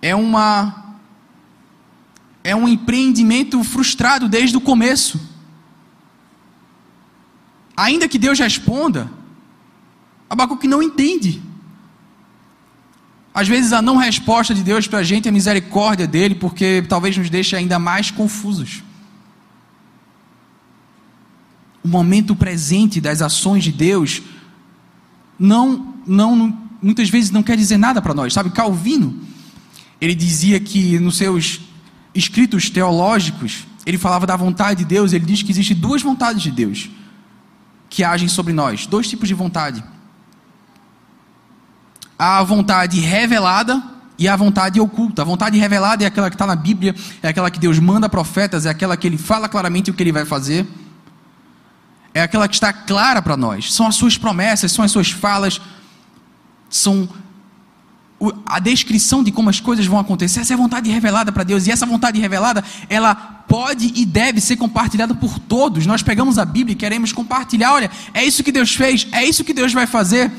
É 0.01 0.15
uma 0.15 0.80
é 2.43 2.55
um 2.55 2.67
empreendimento 2.67 3.63
frustrado 3.63 4.27
desde 4.27 4.57
o 4.57 4.61
começo. 4.61 5.19
Ainda 7.75 8.07
que 8.07 8.17
Deus 8.17 8.39
responda, 8.39 9.11
Abacuque 10.29 10.67
não 10.67 10.81
entende. 10.81 11.41
Às 13.33 13.47
vezes 13.47 13.71
a 13.71 13.81
não 13.81 13.97
resposta 13.97 14.53
de 14.53 14.63
Deus 14.63 14.87
para 14.87 14.99
a 14.99 15.03
gente 15.03 15.27
é 15.27 15.29
a 15.29 15.33
misericórdia 15.33 16.05
dele, 16.05 16.35
porque 16.35 16.83
talvez 16.87 17.15
nos 17.17 17.29
deixe 17.29 17.55
ainda 17.55 17.79
mais 17.79 18.11
confusos. 18.11 18.83
O 21.83 21.87
momento 21.87 22.35
presente 22.35 22.99
das 22.99 23.21
ações 23.21 23.63
de 23.63 23.71
Deus 23.71 24.21
não, 25.39 25.95
não, 26.05 26.57
muitas 26.81 27.09
vezes 27.09 27.31
não 27.31 27.41
quer 27.41 27.57
dizer 27.57 27.77
nada 27.77 28.01
para 28.01 28.13
nós, 28.13 28.33
sabe? 28.33 28.51
Calvino, 28.51 29.19
ele 29.99 30.13
dizia 30.13 30.59
que 30.59 30.99
nos 30.99 31.17
seus 31.17 31.61
escritos 32.13 32.69
teológicos, 32.69 33.65
ele 33.85 33.97
falava 33.97 34.27
da 34.27 34.35
vontade 34.35 34.79
de 34.79 34.85
Deus, 34.85 35.13
ele 35.13 35.25
diz 35.25 35.41
que 35.41 35.51
existe 35.51 35.73
duas 35.73 36.01
vontades 36.01 36.41
de 36.41 36.51
Deus 36.51 36.89
que 37.89 38.03
agem 38.03 38.27
sobre 38.27 38.53
nós. 38.53 38.85
Dois 38.85 39.07
tipos 39.07 39.27
de 39.27 39.33
vontade: 39.33 39.83
a 42.17 42.41
vontade 42.43 42.99
revelada 42.99 43.83
e 44.17 44.27
a 44.27 44.35
vontade 44.35 44.79
oculta. 44.79 45.23
A 45.23 45.25
vontade 45.25 45.57
revelada 45.57 46.03
é 46.03 46.07
aquela 46.07 46.29
que 46.29 46.35
está 46.35 46.45
na 46.45 46.55
Bíblia, 46.55 46.95
é 47.23 47.29
aquela 47.29 47.49
que 47.51 47.59
Deus 47.59 47.79
manda 47.79 48.07
profetas, 48.07 48.65
é 48.65 48.69
aquela 48.69 48.95
que 48.95 49.07
Ele 49.07 49.17
fala 49.17 49.49
claramente 49.49 49.89
o 49.89 49.93
que 49.93 50.03
Ele 50.03 50.11
vai 50.11 50.25
fazer. 50.25 50.67
É 52.13 52.21
aquela 52.21 52.47
que 52.47 52.53
está 52.53 52.71
clara 52.73 53.21
para 53.21 53.37
nós. 53.37 53.73
São 53.73 53.87
as 53.87 53.95
suas 53.95 54.17
promessas, 54.17 54.71
são 54.71 54.83
as 54.83 54.91
suas 54.91 55.11
falas, 55.11 55.61
são 56.69 57.07
a 58.45 58.59
descrição 58.59 59.23
de 59.23 59.31
como 59.31 59.49
as 59.49 59.59
coisas 59.59 59.85
vão 59.85 59.99
acontecer, 59.99 60.41
essa 60.41 60.53
é 60.53 60.55
a 60.55 60.57
vontade 60.57 60.89
revelada 60.89 61.31
para 61.31 61.43
Deus, 61.43 61.65
e 61.65 61.71
essa 61.71 61.85
vontade 61.85 62.19
revelada, 62.19 62.63
ela 62.87 63.15
pode 63.15 63.91
e 63.95 64.05
deve 64.05 64.39
ser 64.39 64.57
compartilhada 64.57 65.13
por 65.13 65.39
todos. 65.39 65.85
Nós 65.85 66.03
pegamos 66.03 66.37
a 66.37 66.45
Bíblia 66.45 66.73
e 66.73 66.75
queremos 66.75 67.11
compartilhar, 67.11 67.73
olha, 67.73 67.89
é 68.13 68.23
isso 68.23 68.43
que 68.43 68.51
Deus 68.51 68.75
fez, 68.75 69.07
é 69.11 69.25
isso 69.25 69.43
que 69.43 69.53
Deus 69.53 69.73
vai 69.73 69.87
fazer, 69.87 70.31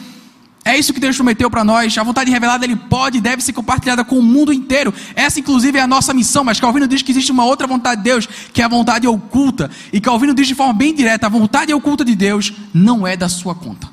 é 0.64 0.78
isso 0.78 0.92
que 0.94 1.00
Deus 1.00 1.16
prometeu 1.16 1.50
para 1.50 1.64
nós. 1.64 1.98
A 1.98 2.02
vontade 2.04 2.30
revelada, 2.30 2.64
ele 2.64 2.76
pode 2.76 3.18
e 3.18 3.20
deve 3.20 3.42
ser 3.42 3.52
compartilhada 3.52 4.04
com 4.04 4.18
o 4.18 4.22
mundo 4.22 4.52
inteiro. 4.52 4.94
Essa, 5.16 5.40
inclusive, 5.40 5.76
é 5.76 5.82
a 5.82 5.86
nossa 5.86 6.14
missão, 6.14 6.44
mas 6.44 6.60
Calvino 6.60 6.86
diz 6.86 7.02
que 7.02 7.10
existe 7.10 7.32
uma 7.32 7.44
outra 7.44 7.66
vontade 7.66 7.96
de 7.96 8.04
Deus, 8.04 8.28
que 8.52 8.62
é 8.62 8.64
a 8.64 8.68
vontade 8.68 9.06
oculta, 9.06 9.70
e 9.92 10.00
Calvino 10.00 10.32
diz 10.32 10.46
de 10.46 10.54
forma 10.54 10.72
bem 10.72 10.94
direta: 10.94 11.26
a 11.26 11.30
vontade 11.30 11.74
oculta 11.74 12.04
de 12.04 12.14
Deus 12.14 12.52
não 12.72 13.06
é 13.06 13.16
da 13.16 13.28
sua 13.28 13.54
conta. 13.54 13.91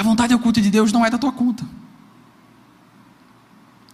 A 0.00 0.02
vontade 0.02 0.34
oculta 0.34 0.62
de 0.62 0.70
Deus 0.70 0.92
não 0.92 1.04
é 1.04 1.10
da 1.10 1.18
tua 1.18 1.30
conta. 1.30 1.62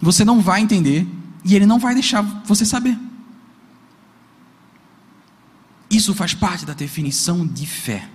Você 0.00 0.24
não 0.24 0.40
vai 0.40 0.60
entender 0.60 1.04
e 1.44 1.56
Ele 1.56 1.66
não 1.66 1.80
vai 1.80 1.94
deixar 1.94 2.22
você 2.44 2.64
saber. 2.64 2.96
Isso 5.90 6.14
faz 6.14 6.32
parte 6.32 6.64
da 6.64 6.74
definição 6.74 7.44
de 7.44 7.66
fé. 7.66 8.08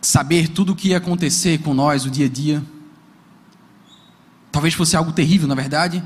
Saber 0.00 0.46
tudo 0.46 0.70
o 0.70 0.76
que 0.76 0.90
ia 0.90 0.98
acontecer 0.98 1.60
com 1.62 1.74
nós 1.74 2.04
o 2.04 2.10
dia 2.10 2.26
a 2.26 2.28
dia, 2.28 2.64
talvez 4.52 4.74
fosse 4.74 4.94
algo 4.94 5.10
terrível, 5.10 5.48
na 5.48 5.56
verdade, 5.56 6.04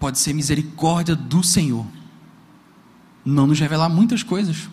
pode 0.00 0.18
ser 0.18 0.32
misericórdia 0.32 1.14
do 1.14 1.42
Senhor. 1.44 1.86
Não 3.22 3.46
nos 3.46 3.60
revelar 3.60 3.90
muitas 3.90 4.22
coisas. 4.22 4.72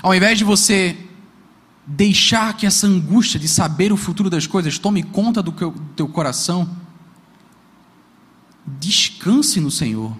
Ao 0.00 0.14
invés 0.14 0.38
de 0.38 0.44
você 0.44 0.96
deixar 1.86 2.56
que 2.56 2.64
essa 2.64 2.86
angústia 2.86 3.38
de 3.38 3.48
saber 3.48 3.92
o 3.92 3.96
futuro 3.96 4.30
das 4.30 4.46
coisas 4.46 4.78
tome 4.78 5.02
conta 5.02 5.42
do 5.42 5.52
teu 5.96 6.08
coração, 6.08 6.70
descanse 8.64 9.60
no 9.60 9.70
Senhor 9.70 10.16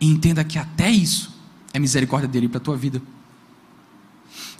e 0.00 0.06
entenda 0.06 0.44
que 0.44 0.58
até 0.58 0.90
isso 0.90 1.34
é 1.72 1.78
misericórdia 1.78 2.28
dele 2.28 2.48
para 2.48 2.58
a 2.58 2.60
tua 2.60 2.76
vida. 2.76 3.00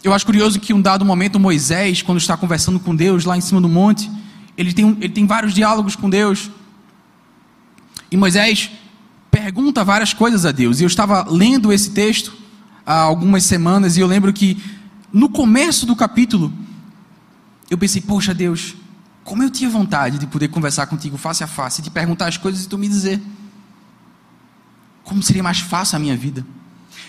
Eu 0.03 0.15
acho 0.15 0.25
curioso 0.25 0.59
que 0.59 0.73
um 0.73 0.81
dado 0.81 1.05
momento 1.05 1.39
Moisés, 1.39 2.01
quando 2.01 2.19
está 2.19 2.37
conversando 2.37 2.81
com 2.81 2.97
Deus 2.97 3.25
lá 3.25 3.37
em 3.37 3.41
cima 3.41 3.61
do 3.61 3.69
monte, 3.69 4.11
ele 4.57 4.73
tem, 4.73 4.97
ele 5.01 5.11
tem 5.11 5.27
vários 5.27 5.53
diálogos 5.53 5.95
com 5.95 6.09
Deus. 6.09 6.51
E 8.11 8.17
Moisés 8.17 8.71
pergunta 9.31 9.85
várias 9.85 10.15
coisas 10.15 10.47
a 10.47 10.53
Deus. 10.53 10.81
E 10.81 10.85
eu 10.85 10.87
estava 10.87 11.27
lendo 11.31 11.73
esse 11.73 11.91
texto 11.91 12.40
há 12.91 13.03
algumas 13.03 13.45
semanas 13.45 13.97
e 13.97 14.01
eu 14.01 14.07
lembro 14.09 14.33
que 14.33 14.61
no 15.13 15.29
começo 15.29 15.87
do 15.87 15.95
capítulo 15.95 16.53
eu 17.71 17.79
pensei, 17.79 18.03
poxa 18.03 18.35
Deus, 18.35 18.75
como 19.23 19.45
eu 19.45 19.51
tinha 19.51 19.71
vontade 19.71 20.19
de 20.19 20.27
poder 20.27 20.49
conversar 20.49 20.87
contigo 20.87 21.17
face 21.17 21.45
a 21.45 21.47
face, 21.47 21.83
de 21.83 21.91
perguntar 21.91 22.27
as 22.27 22.37
coisas 22.37 22.65
e 22.65 22.69
tu 22.69 22.77
me 22.77 22.89
dizer. 22.89 23.21
Como 25.05 25.23
seria 25.23 25.43
mais 25.43 25.61
fácil 25.61 25.97
a 25.97 25.99
minha 26.01 26.17
vida? 26.17 26.45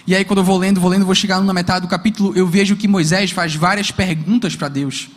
E 0.05 0.15
aí, 0.15 0.23
quando 0.23 0.39
eu 0.39 0.43
vou 0.43 0.57
lendo, 0.57 0.79
vou 0.79 0.89
lendo, 0.89 1.05
vou 1.05 1.15
chegar 1.15 1.41
na 1.41 1.53
metade 1.53 1.85
do 1.85 1.89
capítulo, 1.89 2.31
eu 2.35 2.47
vejo 2.47 2.75
que 2.75 2.87
Moisés 2.87 3.31
faz 3.31 3.55
várias 3.55 3.89
perguntas 3.91 4.55
para 4.55 4.67
Deus. 4.67 5.09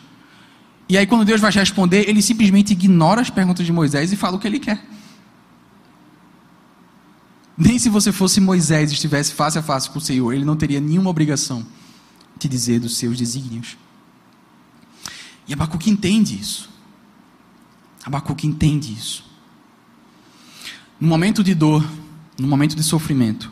E 0.89 0.97
aí, 0.97 1.07
quando 1.07 1.27
Deus 1.27 1.41
vai 1.41 1.51
responder, 1.51 2.09
ele 2.09 2.23
simplesmente 2.23 2.73
ignora 2.73 3.21
as 3.21 3.29
perguntas 3.29 3.65
de 3.65 3.73
Moisés 3.73 4.13
e 4.13 4.17
fala 4.17 4.37
o 4.37 4.39
que 4.39 4.47
ele 4.47 4.59
quer. 4.59 4.83
Nem 7.57 7.79
se 7.79 7.89
você 7.89 8.11
fosse 8.11 8.41
Moisés 8.41 8.91
e 8.91 8.95
estivesse 8.95 9.33
face 9.33 9.59
a 9.59 9.63
face 9.63 9.89
com 9.89 9.99
o 9.99 10.03
Senhor, 10.03 10.33
ele 10.33 10.45
não 10.45 10.57
teria 10.57 10.81
nenhuma 10.81 11.11
obrigação 11.11 11.65
de 12.37 12.49
dizer 12.49 12.81
dos 12.81 12.97
seus 12.97 13.17
desígnios. 13.17 13.77
E 15.47 15.53
Abacuque 15.53 15.91
entende 15.91 16.35
isso. 16.35 16.69
Abacuque 18.05 18.47
entende 18.47 18.93
isso. 18.93 19.25
No 21.01 21.09
momento 21.09 21.45
de 21.45 21.55
dor, 21.55 21.85
no 22.39 22.49
momento 22.49 22.75
de 22.75 22.83
sofrimento, 22.83 23.51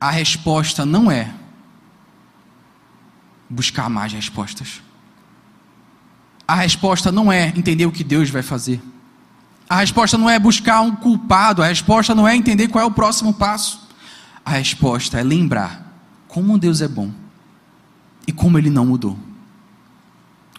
a 0.00 0.10
resposta 0.10 0.84
não 0.84 1.10
é 1.10 1.32
buscar 3.48 3.88
mais 3.88 4.12
respostas. 4.12 4.82
A 6.46 6.56
resposta 6.56 7.12
não 7.12 7.30
é 7.30 7.48
entender 7.48 7.86
o 7.86 7.92
que 7.92 8.02
Deus 8.02 8.28
vai 8.30 8.42
fazer. 8.42 8.82
A 9.72 9.76
resposta 9.76 10.18
não 10.18 10.28
é 10.28 10.38
buscar 10.38 10.82
um 10.82 10.94
culpado, 10.94 11.62
a 11.62 11.66
resposta 11.66 12.14
não 12.14 12.28
é 12.28 12.36
entender 12.36 12.68
qual 12.68 12.84
é 12.84 12.86
o 12.86 12.90
próximo 12.90 13.32
passo. 13.32 13.80
A 14.44 14.50
resposta 14.50 15.18
é 15.18 15.22
lembrar 15.22 15.96
como 16.28 16.58
Deus 16.58 16.82
é 16.82 16.88
bom 16.88 17.10
e 18.28 18.32
como 18.32 18.58
Ele 18.58 18.68
não 18.68 18.84
mudou. 18.84 19.18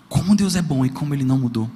Como 0.09 0.35
Deus 0.35 0.55
é 0.55 0.63
bom 0.63 0.83
e 0.83 0.89
como 0.89 1.13
Ele 1.13 1.23
não 1.23 1.37
mudou. 1.37 1.69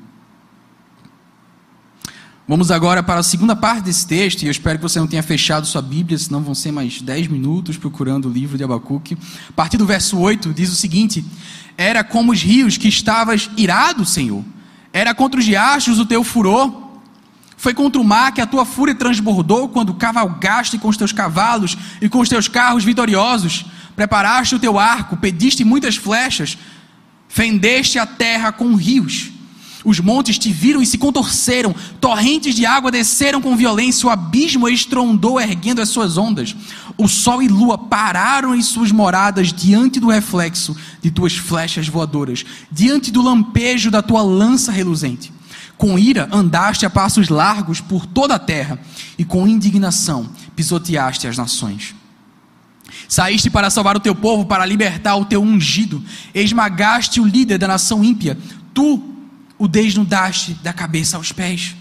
Vamos 2.47 2.71
agora 2.71 3.03
para 3.03 3.19
a 3.19 3.23
segunda 3.23 3.55
parte 3.55 3.83
desse 3.83 4.07
texto, 4.07 4.41
e 4.41 4.47
eu 4.47 4.51
espero 4.51 4.79
que 4.79 4.83
você 4.83 4.97
não 4.97 5.05
tenha 5.05 5.21
fechado 5.21 5.67
sua 5.67 5.83
Bíblia, 5.83 6.17
senão 6.17 6.41
vão 6.41 6.55
ser 6.55 6.71
mais 6.71 7.03
10 7.03 7.27
minutos 7.27 7.77
procurando 7.77 8.29
o 8.29 8.31
livro 8.31 8.57
de 8.57 8.63
Abacuque. 8.63 9.15
A 9.47 9.53
partir 9.53 9.77
do 9.77 9.85
verso 9.85 10.17
8 10.17 10.51
diz 10.55 10.71
o 10.71 10.75
seguinte: 10.75 11.23
Era 11.77 12.03
como 12.03 12.31
os 12.31 12.41
rios 12.41 12.77
que 12.77 12.87
estavas 12.87 13.47
irado, 13.55 14.03
Senhor, 14.05 14.43
era 14.91 15.13
contra 15.13 15.39
os 15.39 15.45
riachos 15.45 15.99
o 15.99 16.05
teu 16.07 16.23
furor 16.23 16.86
foi 17.57 17.73
contra 17.73 17.99
o 17.99 18.05
mar 18.05 18.31
que 18.31 18.39
a 18.39 18.45
tua 18.45 18.63
fúria 18.63 18.93
transbordou 18.93 19.67
quando 19.67 19.95
cavalgaste 19.95 20.77
com 20.77 20.87
os 20.87 20.95
teus 20.95 21.11
cavalos 21.11 21.75
e 21.99 22.07
com 22.07 22.19
os 22.19 22.29
teus 22.29 22.47
carros 22.47 22.83
vitoriosos. 22.83 23.65
Preparaste 23.95 24.53
o 24.53 24.59
teu 24.59 24.77
arco, 24.77 25.17
pediste 25.17 25.63
muitas 25.63 25.95
flechas, 25.95 26.55
fendeste 27.27 27.97
a 27.97 28.05
terra 28.05 28.51
com 28.51 28.75
rios. 28.75 29.31
Os 29.83 29.99
montes 29.99 30.37
te 30.37 30.51
viram 30.51 30.81
e 30.81 30.85
se 30.85 30.99
contorceram, 30.99 31.73
torrentes 31.99 32.53
de 32.53 32.63
água 32.65 32.91
desceram 32.91 33.41
com 33.41 33.55
violência, 33.55 34.05
o 34.05 34.11
abismo 34.11 34.69
estrondou 34.69 35.39
erguendo 35.39 35.81
as 35.81 35.89
suas 35.89 36.15
ondas. 36.15 36.55
O 36.95 37.07
sol 37.07 37.41
e 37.41 37.47
lua 37.47 37.77
pararam 37.77 38.53
em 38.53 38.61
suas 38.61 38.91
moradas 38.91 39.51
diante 39.51 39.99
do 39.99 40.09
reflexo 40.09 40.75
de 41.01 41.09
tuas 41.09 41.35
flechas 41.35 41.87
voadoras, 41.87 42.45
diante 42.71 43.11
do 43.11 43.21
lampejo 43.21 43.89
da 43.89 44.03
tua 44.03 44.21
lança 44.21 44.71
reluzente. 44.71 45.36
Com 45.77 45.97
ira 45.97 46.27
andaste 46.31 46.85
a 46.85 46.89
passos 46.89 47.29
largos 47.29 47.79
por 47.79 48.05
toda 48.05 48.35
a 48.35 48.39
terra, 48.39 48.79
e 49.17 49.23
com 49.23 49.47
indignação 49.47 50.29
pisoteaste 50.55 51.27
as 51.27 51.37
nações. 51.37 51.95
Saíste 53.07 53.49
para 53.49 53.69
salvar 53.69 53.95
o 53.95 53.99
teu 53.99 54.15
povo, 54.15 54.45
para 54.45 54.65
libertar 54.65 55.15
o 55.15 55.25
teu 55.25 55.41
ungido, 55.41 56.03
esmagaste 56.33 57.19
o 57.19 57.25
líder 57.25 57.57
da 57.57 57.67
nação 57.67 58.03
ímpia, 58.03 58.37
tu 58.73 59.13
o 59.57 59.67
desnudaste 59.67 60.53
da 60.63 60.73
cabeça 60.73 61.17
aos 61.17 61.31
pés. 61.31 61.75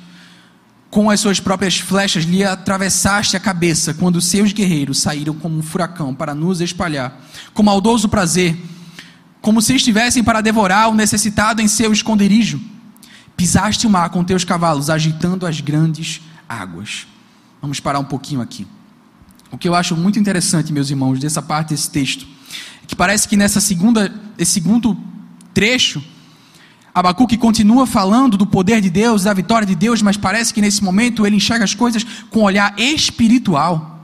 com 0.91 1.11
as 1.11 1.21
suas 1.21 1.39
próprias 1.39 1.79
flechas 1.79 2.25
lhe 2.25 2.43
atravessaste 2.43 3.37
a 3.37 3.41
cabeça 3.41 3.93
quando 3.93 4.21
seus 4.21 4.53
guerreiros 4.53 5.01
saíram 5.01 5.35
como 5.35 5.59
um 5.59 5.63
furacão 5.63 6.15
para 6.15 6.35
nos 6.35 6.61
espalhar, 6.61 7.21
com 7.53 7.63
maldoso 7.63 8.09
prazer, 8.09 8.57
como 9.43 9.61
se 9.61 9.75
estivessem 9.75 10.25
para 10.25 10.41
devorar 10.41 10.89
o 10.89 10.95
necessitado 10.95 11.61
em 11.61 11.69
seu 11.69 11.93
esconderijo. 11.93 12.61
Pisaste 13.37 13.87
o 13.87 13.91
mar 13.91 14.09
com 14.11 14.25
teus 14.25 14.45
cavalos, 14.45 14.89
agitando 14.89 15.47
as 15.47 15.61
grandes 15.61 16.23
águas. 16.49 17.07
Vamos 17.61 17.81
parar 17.81 17.99
um 17.99 18.05
pouquinho 18.05 18.41
aqui. 18.41 18.67
O 19.51 19.59
que 19.59 19.69
eu 19.69 19.75
acho 19.75 19.97
muito 19.97 20.19
interessante, 20.19 20.73
meus 20.73 20.91
irmãos, 20.91 21.19
dessa 21.19 21.43
parte 21.43 21.71
desse 21.71 21.91
texto, 21.91 22.27
é 22.83 22.87
que 22.87 22.97
parece 22.97 23.29
que 23.29 23.37
nessa 23.37 23.61
segunda, 23.61 24.13
esse 24.39 24.53
segundo 24.53 24.97
trecho, 25.53 26.03
Abacuque 26.95 27.37
continua 27.37 27.87
falando 27.87 28.39
do 28.39 28.47
poder 28.47 28.81
de 28.81 28.89
Deus, 28.89 29.25
da 29.25 29.35
vitória 29.35 29.67
de 29.67 29.75
Deus, 29.75 30.01
mas 30.01 30.17
parece 30.17 30.55
que 30.55 30.63
nesse 30.63 30.83
momento 30.83 31.27
ele 31.27 31.37
enxerga 31.37 31.63
as 31.63 31.75
coisas 31.75 32.03
com 32.31 32.41
um 32.41 32.45
olhar 32.45 32.75
espiritual. 32.79 34.03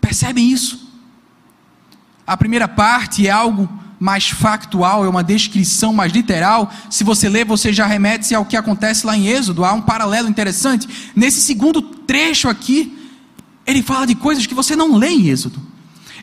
Percebem 0.00 0.50
isso? 0.50 0.92
A 2.26 2.36
primeira 2.36 2.66
parte 2.66 3.28
é 3.28 3.30
algo 3.30 3.68
mais 3.98 4.28
factual, 4.28 5.04
é 5.04 5.08
uma 5.08 5.24
descrição 5.24 5.92
mais 5.92 6.12
literal. 6.12 6.70
Se 6.90 7.02
você 7.02 7.28
ler, 7.28 7.44
você 7.44 7.72
já 7.72 7.86
remete-se 7.86 8.34
ao 8.34 8.44
que 8.44 8.56
acontece 8.56 9.06
lá 9.06 9.16
em 9.16 9.28
Êxodo. 9.28 9.64
Há 9.64 9.72
um 9.72 9.82
paralelo 9.82 10.28
interessante. 10.28 10.88
Nesse 11.14 11.40
segundo 11.40 11.80
trecho 11.80 12.48
aqui, 12.48 12.96
ele 13.66 13.82
fala 13.82 14.06
de 14.06 14.14
coisas 14.14 14.46
que 14.46 14.54
você 14.54 14.76
não 14.76 14.96
lê 14.96 15.08
em 15.08 15.28
Êxodo. 15.28 15.60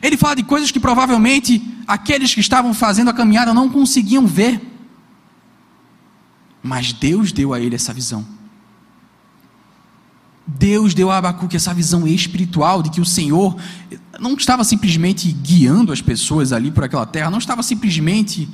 Ele 0.02 0.16
fala 0.16 0.36
de 0.36 0.42
coisas 0.42 0.70
que 0.70 0.78
provavelmente 0.78 1.62
aqueles 1.86 2.34
que 2.34 2.40
estavam 2.40 2.72
fazendo 2.72 3.10
a 3.10 3.14
caminhada 3.14 3.52
não 3.52 3.68
conseguiam 3.68 4.26
ver. 4.26 4.60
Mas 6.62 6.92
Deus 6.92 7.32
deu 7.32 7.52
a 7.52 7.60
ele 7.60 7.74
essa 7.74 7.92
visão. 7.92 8.24
Deus 10.46 10.92
deu 10.92 11.10
a 11.10 11.16
Abacuque 11.16 11.56
essa 11.56 11.72
visão 11.72 12.06
espiritual 12.06 12.82
de 12.82 12.90
que 12.90 13.00
o 13.00 13.04
Senhor 13.04 13.56
não 14.20 14.34
estava 14.34 14.62
simplesmente 14.62 15.30
guiando 15.32 15.92
as 15.92 16.02
pessoas 16.02 16.52
ali 16.52 16.70
por 16.70 16.84
aquela 16.84 17.06
terra, 17.06 17.30
não 17.30 17.38
estava 17.38 17.62
simplesmente 17.62 18.48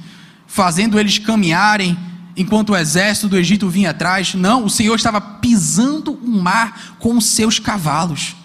fazendo 0.46 0.98
eles 0.98 1.18
caminharem 1.18 1.98
enquanto 2.36 2.70
o 2.70 2.76
exército 2.76 3.28
do 3.28 3.36
Egito 3.36 3.68
vinha 3.68 3.90
atrás. 3.90 4.34
Não, 4.34 4.64
o 4.64 4.70
Senhor 4.70 4.94
estava 4.94 5.20
pisando 5.20 6.12
o 6.12 6.40
mar 6.40 6.96
com 6.98 7.16
os 7.16 7.26
seus 7.26 7.58
cavalos. 7.58 8.36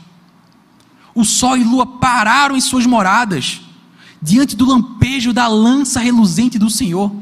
O 1.14 1.24
sol 1.24 1.56
e 1.56 1.64
lua 1.64 1.86
pararam 1.86 2.58
em 2.58 2.62
suas 2.62 2.86
moradas, 2.86 3.62
diante 4.22 4.56
do 4.56 4.66
lampejo 4.66 5.32
da 5.32 5.48
lança 5.48 6.00
reluzente 6.00 6.58
do 6.58 6.70
Senhor. 6.70 7.16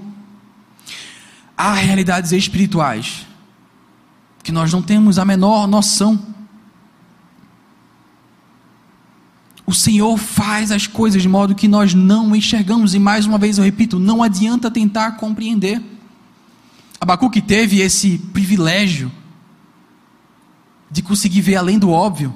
Há 1.55 1.73
realidades 1.73 2.31
espirituais 2.31 3.27
que 4.43 4.51
nós 4.51 4.71
não 4.71 4.81
temos 4.81 5.17
a 5.17 5.23
menor 5.23 5.65
noção. 5.67 6.19
O 9.65 9.73
Senhor 9.73 10.17
faz 10.17 10.71
as 10.71 10.85
coisas 10.85 11.21
de 11.21 11.29
modo 11.29 11.55
que 11.55 11.67
nós 11.67 11.93
não 11.93 12.35
enxergamos, 12.35 12.93
e 12.93 12.99
mais 12.99 13.25
uma 13.25 13.37
vez 13.37 13.57
eu 13.57 13.63
repito, 13.63 13.97
não 13.97 14.21
adianta 14.21 14.69
tentar 14.69 15.13
compreender. 15.13 15.81
Abacuque 16.99 17.41
teve 17.41 17.79
esse 17.79 18.17
privilégio 18.17 19.11
de 20.91 21.01
conseguir 21.01 21.41
ver 21.41 21.55
além 21.55 21.79
do 21.79 21.89
óbvio, 21.89 22.33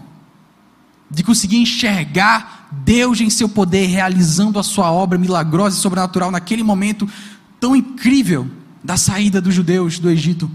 de 1.12 1.24
conseguir 1.24 1.58
enxergar 1.58 2.70
Deus 2.72 3.22
em 3.22 3.30
seu 3.30 3.48
poder 3.48 3.86
realizando 3.88 4.60
a 4.60 4.64
sua 4.64 4.92
obra 4.92 5.18
milagrosa 5.18 5.78
e 5.78 5.82
sobrenatural 5.82 6.32
naquele 6.32 6.64
momento 6.64 7.08
tão 7.60 7.76
incrível 7.76 8.50
da 8.84 8.98
saída 8.98 9.42
dos 9.42 9.54
judeus 9.54 10.00
do 10.00 10.10
Egito. 10.10 10.50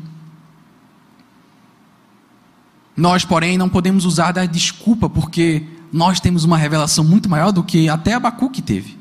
Nós, 2.96 3.24
porém, 3.24 3.56
não 3.56 3.68
podemos 3.68 4.04
usar 4.04 4.32
da 4.32 4.44
desculpa, 4.44 5.08
porque 5.08 5.66
nós 5.92 6.20
temos 6.20 6.44
uma 6.44 6.56
revelação 6.56 7.04
muito 7.04 7.28
maior 7.28 7.52
do 7.52 7.62
que 7.62 7.88
até 7.88 8.14
Abacuque 8.14 8.62
teve. 8.62 8.98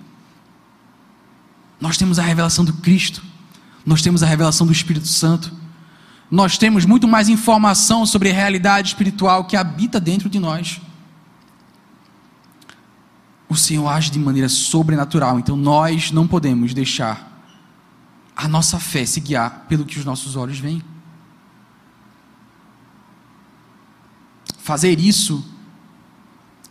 Nós 1.80 1.98
temos 1.98 2.20
a 2.20 2.24
revelação 2.24 2.64
do 2.64 2.74
Cristo, 2.74 3.24
nós 3.86 4.02
temos 4.02 4.22
a 4.22 4.26
revelação 4.26 4.68
do 4.68 4.74
Espírito 4.74 5.08
Santo, 5.08 5.52
nós 6.30 6.58
temos 6.58 6.86
muito 6.86 7.08
mais 7.08 7.28
informação 7.28 8.06
sobre 8.06 8.30
a 8.30 8.34
realidade 8.34 8.90
espiritual 8.90 9.46
que 9.46 9.58
habita 9.58 10.00
dentro 10.00 10.30
de 10.30 10.40
nós. 10.40 10.80
O 13.50 13.56
Senhor 13.56 13.88
age 13.90 14.12
de 14.12 14.20
maneira 14.20 14.48
sobrenatural, 14.48 15.38
então 15.40 15.58
nós 15.58 16.12
não 16.12 16.26
podemos 16.26 16.74
deixar 16.74 17.30
a 18.36 18.48
nossa 18.48 18.80
fé 18.80 19.06
se 19.06 19.20
guiar 19.20 19.66
pelo 19.68 19.84
que 19.84 20.00
os 20.00 20.06
nossos 20.06 20.38
olhos 20.38 20.58
veem. 20.58 20.82
Fazer 24.62 25.00
isso 25.00 25.44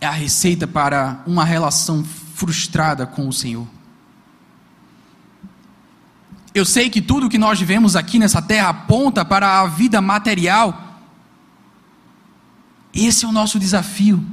é 0.00 0.06
a 0.06 0.12
receita 0.12 0.66
para 0.66 1.22
uma 1.26 1.44
relação 1.44 2.04
frustrada 2.04 3.04
com 3.04 3.28
o 3.28 3.32
Senhor. 3.32 3.66
Eu 6.54 6.64
sei 6.64 6.88
que 6.88 7.02
tudo 7.02 7.28
que 7.28 7.36
nós 7.36 7.58
vivemos 7.58 7.96
aqui 7.96 8.18
nessa 8.18 8.40
terra 8.40 8.68
aponta 8.68 9.24
para 9.24 9.60
a 9.60 9.66
vida 9.66 10.00
material. 10.00 11.00
Esse 12.94 13.24
é 13.24 13.28
o 13.28 13.32
nosso 13.32 13.58
desafio. 13.58 14.24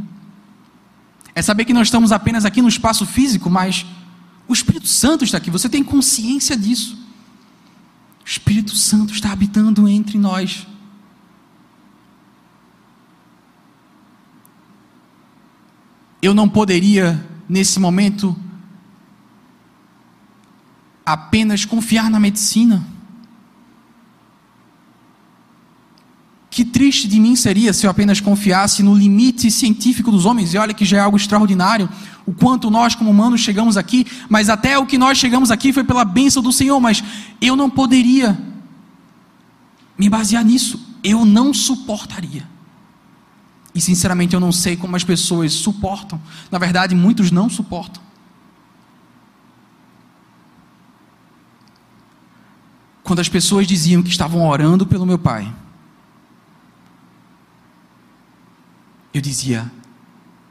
É 1.33 1.41
saber 1.41 1.65
que 1.65 1.73
nós 1.73 1.87
estamos 1.87 2.11
apenas 2.11 2.45
aqui 2.45 2.61
no 2.61 2.69
espaço 2.69 3.07
físico, 3.07 3.49
mas 3.49 3.85
o 4.47 4.53
Espírito 4.53 4.87
Santo 4.87 5.23
está 5.23 5.37
aqui, 5.37 5.49
você 5.49 5.67
tem 5.67 5.83
consciência 5.83 6.55
disso. 6.55 6.95
O 8.23 8.27
Espírito 8.27 8.75
Santo 8.75 9.13
está 9.13 9.31
habitando 9.31 9.87
entre 9.87 10.17
nós. 10.19 10.67
Eu 16.21 16.33
não 16.33 16.49
poderia, 16.49 17.25
nesse 17.47 17.79
momento, 17.79 18.35
apenas 21.05 21.63
confiar 21.63 22.09
na 22.09 22.19
medicina. 22.19 22.85
Que 26.49 26.65
triste 26.65 27.07
de 27.07 27.19
mim 27.19 27.35
seria 27.35 27.71
se 27.71 27.85
eu 27.85 27.91
apenas 27.91 28.19
confiasse 28.19 28.81
no 28.81 28.95
limite 28.95 29.51
científico 29.51 30.09
dos 30.09 30.25
homens, 30.25 30.53
e 30.53 30.57
olha 30.57 30.73
que 30.73 30.83
já 30.83 30.97
é 30.97 30.99
algo 31.01 31.15
extraordinário, 31.15 31.87
o 32.25 32.33
quanto 32.33 32.71
nós, 32.71 32.95
como 32.95 33.11
humanos, 33.11 33.41
chegamos 33.41 33.77
aqui, 33.77 34.07
mas 34.27 34.49
até 34.49 34.77
o 34.77 34.85
que 34.85 34.97
nós 34.97 35.17
chegamos 35.17 35.51
aqui 35.51 35.71
foi 35.71 35.83
pela 35.83 36.03
bênção 36.03 36.41
do 36.41 36.51
Senhor, 36.51 36.79
mas 36.79 37.03
eu 37.39 37.55
não 37.55 37.69
poderia 37.69 38.37
me 39.97 40.09
basear 40.09 40.43
nisso, 40.43 40.97
eu 41.03 41.23
não 41.23 41.53
suportaria. 41.53 42.56
E 43.77 43.81
sinceramente 43.81 44.33
eu 44.33 44.39
não 44.39 44.51
sei 44.51 44.75
como 44.75 44.95
as 44.95 45.03
pessoas 45.03 45.53
suportam. 45.53 46.19
Na 46.49 46.57
verdade, 46.57 46.95
muitos 46.95 47.29
não 47.29 47.47
suportam. 47.47 48.01
Quando 53.03 53.19
as 53.19 53.29
pessoas 53.29 53.67
diziam 53.67 54.01
que 54.01 54.09
estavam 54.09 54.47
orando 54.47 54.83
pelo 54.83 55.05
meu 55.05 55.19
pai, 55.19 55.53
eu 59.13 59.21
dizia: 59.21 59.71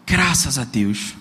graças 0.07 0.57
a 0.57 0.63
Deus, 0.63 1.17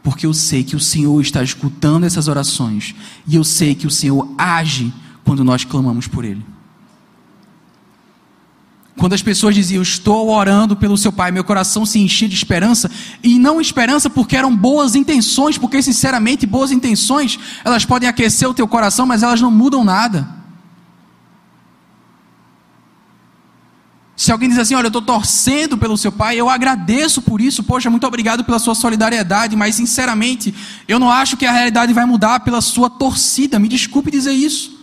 porque 0.00 0.26
eu 0.26 0.32
sei 0.32 0.62
que 0.62 0.76
o 0.76 0.80
Senhor 0.80 1.20
está 1.20 1.42
escutando 1.42 2.04
essas 2.04 2.28
orações 2.28 2.94
e 3.26 3.34
eu 3.34 3.42
sei 3.42 3.74
que 3.74 3.88
o 3.88 3.90
Senhor 3.90 4.32
age 4.38 4.94
quando 5.24 5.42
nós 5.42 5.64
clamamos 5.64 6.06
por 6.06 6.24
Ele. 6.24 6.53
Quando 8.96 9.12
as 9.12 9.22
pessoas 9.22 9.54
diziam, 9.54 9.82
estou 9.82 10.30
orando 10.30 10.76
pelo 10.76 10.96
seu 10.96 11.10
pai, 11.12 11.32
meu 11.32 11.42
coração 11.42 11.84
se 11.84 11.98
enchia 11.98 12.28
de 12.28 12.34
esperança, 12.34 12.90
e 13.22 13.38
não 13.38 13.60
esperança 13.60 14.08
porque 14.08 14.36
eram 14.36 14.54
boas 14.54 14.94
intenções, 14.94 15.58
porque 15.58 15.82
sinceramente 15.82 16.46
boas 16.46 16.70
intenções, 16.70 17.38
elas 17.64 17.84
podem 17.84 18.08
aquecer 18.08 18.48
o 18.48 18.54
teu 18.54 18.68
coração, 18.68 19.04
mas 19.04 19.22
elas 19.22 19.40
não 19.40 19.50
mudam 19.50 19.82
nada. 19.82 20.44
Se 24.16 24.30
alguém 24.30 24.48
diz 24.48 24.58
assim, 24.58 24.76
olha, 24.76 24.86
eu 24.86 24.88
estou 24.88 25.02
torcendo 25.02 25.76
pelo 25.76 25.98
seu 25.98 26.12
pai, 26.12 26.40
eu 26.40 26.48
agradeço 26.48 27.20
por 27.20 27.40
isso, 27.40 27.64
poxa, 27.64 27.90
muito 27.90 28.06
obrigado 28.06 28.44
pela 28.44 28.60
sua 28.60 28.76
solidariedade, 28.76 29.56
mas 29.56 29.74
sinceramente, 29.74 30.54
eu 30.86 31.00
não 31.00 31.10
acho 31.10 31.36
que 31.36 31.44
a 31.44 31.52
realidade 31.52 31.92
vai 31.92 32.04
mudar 32.06 32.40
pela 32.40 32.60
sua 32.60 32.88
torcida, 32.88 33.58
me 33.58 33.66
desculpe 33.66 34.12
dizer 34.12 34.32
isso. 34.32 34.73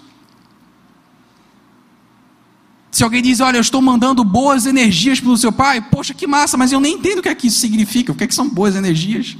Se 2.91 3.06
alguém 3.06 3.21
diz, 3.21 3.39
olha, 3.39 3.56
eu 3.56 3.62
estou 3.62 3.82
mandando 3.82 4.21
boas 4.23 4.65
energias 4.65 5.19
pelo 5.21 5.38
seu 5.38 5.51
pai, 5.51 5.82
poxa, 5.82 6.13
que 6.13 6.27
massa, 6.27 6.58
mas 6.58 6.73
eu 6.73 6.80
nem 6.80 6.95
entendo 6.95 7.19
o 7.19 7.21
que 7.21 7.30
é 7.30 7.36
que 7.36 7.47
isso 7.47 7.60
significa, 7.60 8.12
o 8.12 8.15
que 8.15 8.25
é 8.25 8.27
que 8.27 8.36
são 8.36 8.49
boas 8.49 8.75
energias. 8.75 9.38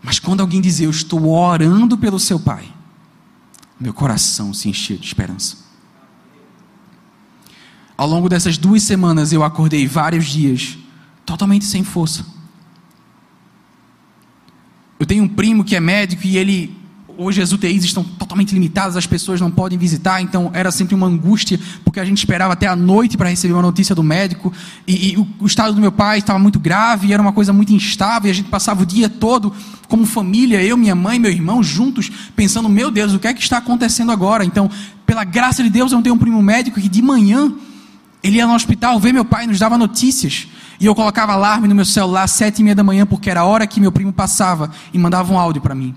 Mas 0.00 0.20
quando 0.20 0.40
alguém 0.40 0.60
diz, 0.60 0.80
eu 0.80 0.88
estou 0.88 1.28
orando 1.28 1.98
pelo 1.98 2.20
seu 2.20 2.38
pai, 2.38 2.64
meu 3.78 3.92
coração 3.92 4.54
se 4.54 4.68
encheu 4.68 4.96
de 4.96 5.06
esperança. 5.06 5.56
Ao 7.96 8.08
longo 8.08 8.28
dessas 8.28 8.56
duas 8.56 8.82
semanas 8.82 9.32
eu 9.32 9.42
acordei 9.42 9.86
vários 9.86 10.26
dias 10.26 10.78
totalmente 11.26 11.64
sem 11.64 11.84
força. 11.84 12.24
Eu 14.98 15.04
tenho 15.04 15.24
um 15.24 15.28
primo 15.28 15.64
que 15.64 15.74
é 15.74 15.80
médico 15.80 16.26
e 16.26 16.36
ele 16.36 16.79
hoje 17.20 17.42
as 17.42 17.52
UTIs 17.52 17.84
estão 17.84 18.02
totalmente 18.02 18.54
limitadas, 18.54 18.96
as 18.96 19.06
pessoas 19.06 19.40
não 19.42 19.50
podem 19.50 19.78
visitar, 19.78 20.22
então 20.22 20.50
era 20.54 20.70
sempre 20.70 20.94
uma 20.94 21.06
angústia, 21.06 21.60
porque 21.84 22.00
a 22.00 22.04
gente 22.04 22.16
esperava 22.16 22.54
até 22.54 22.66
a 22.66 22.74
noite 22.74 23.18
para 23.18 23.28
receber 23.28 23.52
uma 23.52 23.62
notícia 23.62 23.94
do 23.94 24.02
médico, 24.02 24.50
e, 24.86 25.12
e 25.12 25.16
o, 25.18 25.28
o, 25.38 25.46
estado 25.46 25.74
do 25.74 25.80
meu 25.82 25.92
pai 25.92 26.18
estava 26.18 26.38
muito 26.38 26.58
grave, 26.58 27.08
e 27.08 27.12
era 27.12 27.20
uma 27.20 27.32
coisa 27.32 27.52
muito 27.52 27.74
instável, 27.74 28.28
e 28.28 28.30
a 28.30 28.34
gente 28.34 28.48
passava 28.48 28.82
o 28.82 28.86
dia 28.86 29.06
todo 29.06 29.52
como 29.86 30.06
família, 30.06 30.62
eu, 30.62 30.78
minha 30.78 30.94
mãe, 30.94 31.18
meu 31.18 31.30
irmão, 31.30 31.62
juntos, 31.62 32.10
pensando, 32.34 32.70
meu 32.70 32.90
Deus, 32.90 33.12
o 33.12 33.18
que 33.18 33.28
é 33.28 33.34
que 33.34 33.42
está 33.42 33.58
acontecendo 33.58 34.10
agora? 34.10 34.42
Então, 34.42 34.70
pela 35.04 35.22
graça 35.22 35.62
de 35.62 35.68
Deus, 35.68 35.92
eu 35.92 36.00
tenho 36.00 36.14
um 36.14 36.18
primo 36.18 36.42
médico 36.42 36.80
que 36.80 36.88
de 36.88 37.02
manhã, 37.02 37.52
ele 38.22 38.38
ia 38.38 38.46
no 38.46 38.54
hospital 38.54 38.98
ver 38.98 39.12
meu 39.12 39.26
pai, 39.26 39.46
nos 39.46 39.58
dava 39.58 39.76
notícias, 39.76 40.48
e 40.80 40.86
eu 40.86 40.94
colocava 40.94 41.34
alarme 41.34 41.68
no 41.68 41.74
meu 41.74 41.84
celular 41.84 42.22
às 42.22 42.30
sete 42.30 42.60
e 42.60 42.62
meia 42.62 42.74
da 42.74 42.82
manhã, 42.82 43.04
porque 43.04 43.28
era 43.28 43.40
a 43.40 43.44
hora 43.44 43.66
que 43.66 43.78
meu 43.78 43.92
primo 43.92 44.10
passava 44.10 44.70
e 44.94 44.98
mandava 44.98 45.30
um 45.30 45.38
áudio 45.38 45.60
para 45.60 45.74
mim. 45.74 45.94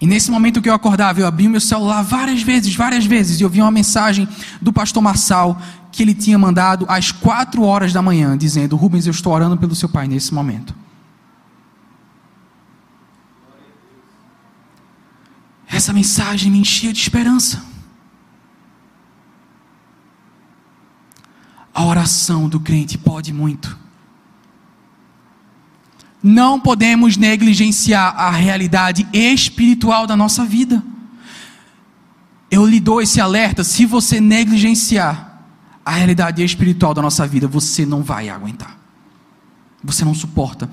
E 0.00 0.06
nesse 0.06 0.30
momento 0.30 0.62
que 0.62 0.68
eu 0.68 0.74
acordava, 0.74 1.20
eu 1.20 1.26
abri 1.26 1.46
o 1.46 1.50
meu 1.50 1.60
celular 1.60 2.02
várias 2.02 2.42
vezes, 2.42 2.74
várias 2.74 3.04
vezes, 3.04 3.40
e 3.40 3.42
eu 3.42 3.50
vi 3.50 3.60
uma 3.60 3.70
mensagem 3.70 4.28
do 4.62 4.72
pastor 4.72 5.02
Marçal 5.02 5.60
que 5.90 6.02
ele 6.02 6.14
tinha 6.14 6.38
mandado 6.38 6.86
às 6.88 7.10
quatro 7.10 7.62
horas 7.62 7.92
da 7.92 8.00
manhã, 8.00 8.36
dizendo: 8.38 8.76
Rubens, 8.76 9.06
eu 9.06 9.10
estou 9.10 9.32
orando 9.32 9.56
pelo 9.56 9.74
seu 9.74 9.88
pai 9.88 10.06
nesse 10.06 10.32
momento. 10.32 10.74
Essa 15.66 15.92
mensagem 15.92 16.50
me 16.50 16.60
enchia 16.60 16.92
de 16.92 17.00
esperança. 17.00 17.62
A 21.74 21.84
oração 21.84 22.48
do 22.48 22.58
crente 22.58 22.96
pode 22.96 23.32
muito. 23.32 23.87
Não 26.22 26.58
podemos 26.58 27.16
negligenciar 27.16 28.14
a 28.16 28.30
realidade 28.30 29.06
espiritual 29.12 30.06
da 30.06 30.16
nossa 30.16 30.44
vida. 30.44 30.82
Eu 32.50 32.66
lhe 32.66 32.80
dou 32.80 33.00
esse 33.00 33.20
alerta: 33.20 33.62
se 33.62 33.86
você 33.86 34.20
negligenciar 34.20 35.42
a 35.84 35.92
realidade 35.92 36.42
espiritual 36.42 36.92
da 36.92 37.00
nossa 37.00 37.26
vida, 37.26 37.46
você 37.46 37.86
não 37.86 38.02
vai 38.02 38.28
aguentar. 38.28 38.76
Você 39.82 40.04
não 40.04 40.14
suporta. 40.14 40.68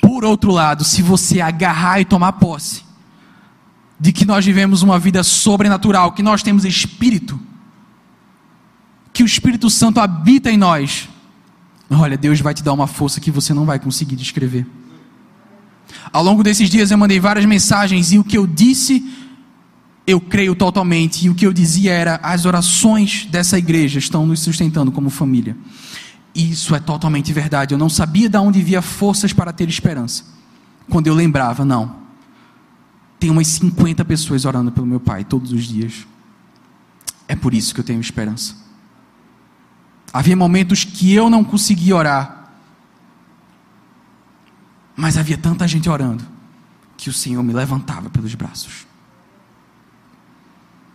Por 0.00 0.24
outro 0.24 0.52
lado, 0.52 0.84
se 0.84 1.02
você 1.02 1.40
agarrar 1.40 2.00
e 2.00 2.04
tomar 2.04 2.32
posse 2.32 2.84
de 3.98 4.12
que 4.12 4.24
nós 4.24 4.44
vivemos 4.44 4.82
uma 4.82 4.98
vida 4.98 5.22
sobrenatural, 5.22 6.12
que 6.12 6.22
nós 6.22 6.42
temos 6.42 6.64
espírito, 6.64 7.40
que 9.12 9.22
o 9.22 9.26
Espírito 9.26 9.70
Santo 9.70 9.98
habita 9.98 10.50
em 10.50 10.58
nós, 10.58 11.08
olha, 11.90 12.16
Deus 12.16 12.40
vai 12.40 12.54
te 12.54 12.62
dar 12.62 12.72
uma 12.72 12.86
força 12.86 13.20
que 13.20 13.30
você 13.30 13.54
não 13.54 13.64
vai 13.64 13.78
conseguir 13.78 14.16
descrever. 14.16 14.66
Ao 16.12 16.22
longo 16.22 16.42
desses 16.42 16.68
dias 16.68 16.90
eu 16.90 16.98
mandei 16.98 17.20
várias 17.20 17.44
mensagens 17.44 18.12
e 18.12 18.18
o 18.18 18.24
que 18.24 18.36
eu 18.36 18.46
disse, 18.46 19.04
eu 20.06 20.20
creio 20.20 20.54
totalmente. 20.54 21.26
E 21.26 21.30
o 21.30 21.34
que 21.34 21.46
eu 21.46 21.52
dizia 21.52 21.92
era: 21.92 22.20
as 22.22 22.44
orações 22.44 23.26
dessa 23.26 23.58
igreja 23.58 23.98
estão 23.98 24.26
nos 24.26 24.40
sustentando 24.40 24.92
como 24.92 25.10
família. 25.10 25.56
Isso 26.34 26.74
é 26.74 26.80
totalmente 26.80 27.32
verdade. 27.32 27.74
Eu 27.74 27.78
não 27.78 27.88
sabia 27.88 28.28
de 28.28 28.36
onde 28.36 28.62
via 28.62 28.82
forças 28.82 29.32
para 29.32 29.52
ter 29.52 29.68
esperança. 29.68 30.24
Quando 30.88 31.06
eu 31.06 31.14
lembrava, 31.14 31.64
não. 31.64 31.96
Tem 33.18 33.30
umas 33.30 33.46
50 33.46 34.04
pessoas 34.04 34.44
orando 34.44 34.70
pelo 34.70 34.86
meu 34.86 35.00
pai 35.00 35.24
todos 35.24 35.50
os 35.52 35.64
dias. 35.64 36.06
É 37.26 37.34
por 37.34 37.54
isso 37.54 37.74
que 37.74 37.80
eu 37.80 37.84
tenho 37.84 38.00
esperança. 38.00 38.54
Havia 40.16 40.34
momentos 40.34 40.82
que 40.82 41.12
eu 41.12 41.28
não 41.28 41.44
conseguia 41.44 41.94
orar. 41.94 42.50
Mas 44.96 45.18
havia 45.18 45.36
tanta 45.36 45.68
gente 45.68 45.90
orando 45.90 46.24
que 46.96 47.10
o 47.10 47.12
Senhor 47.12 47.42
me 47.42 47.52
levantava 47.52 48.08
pelos 48.08 48.34
braços. 48.34 48.86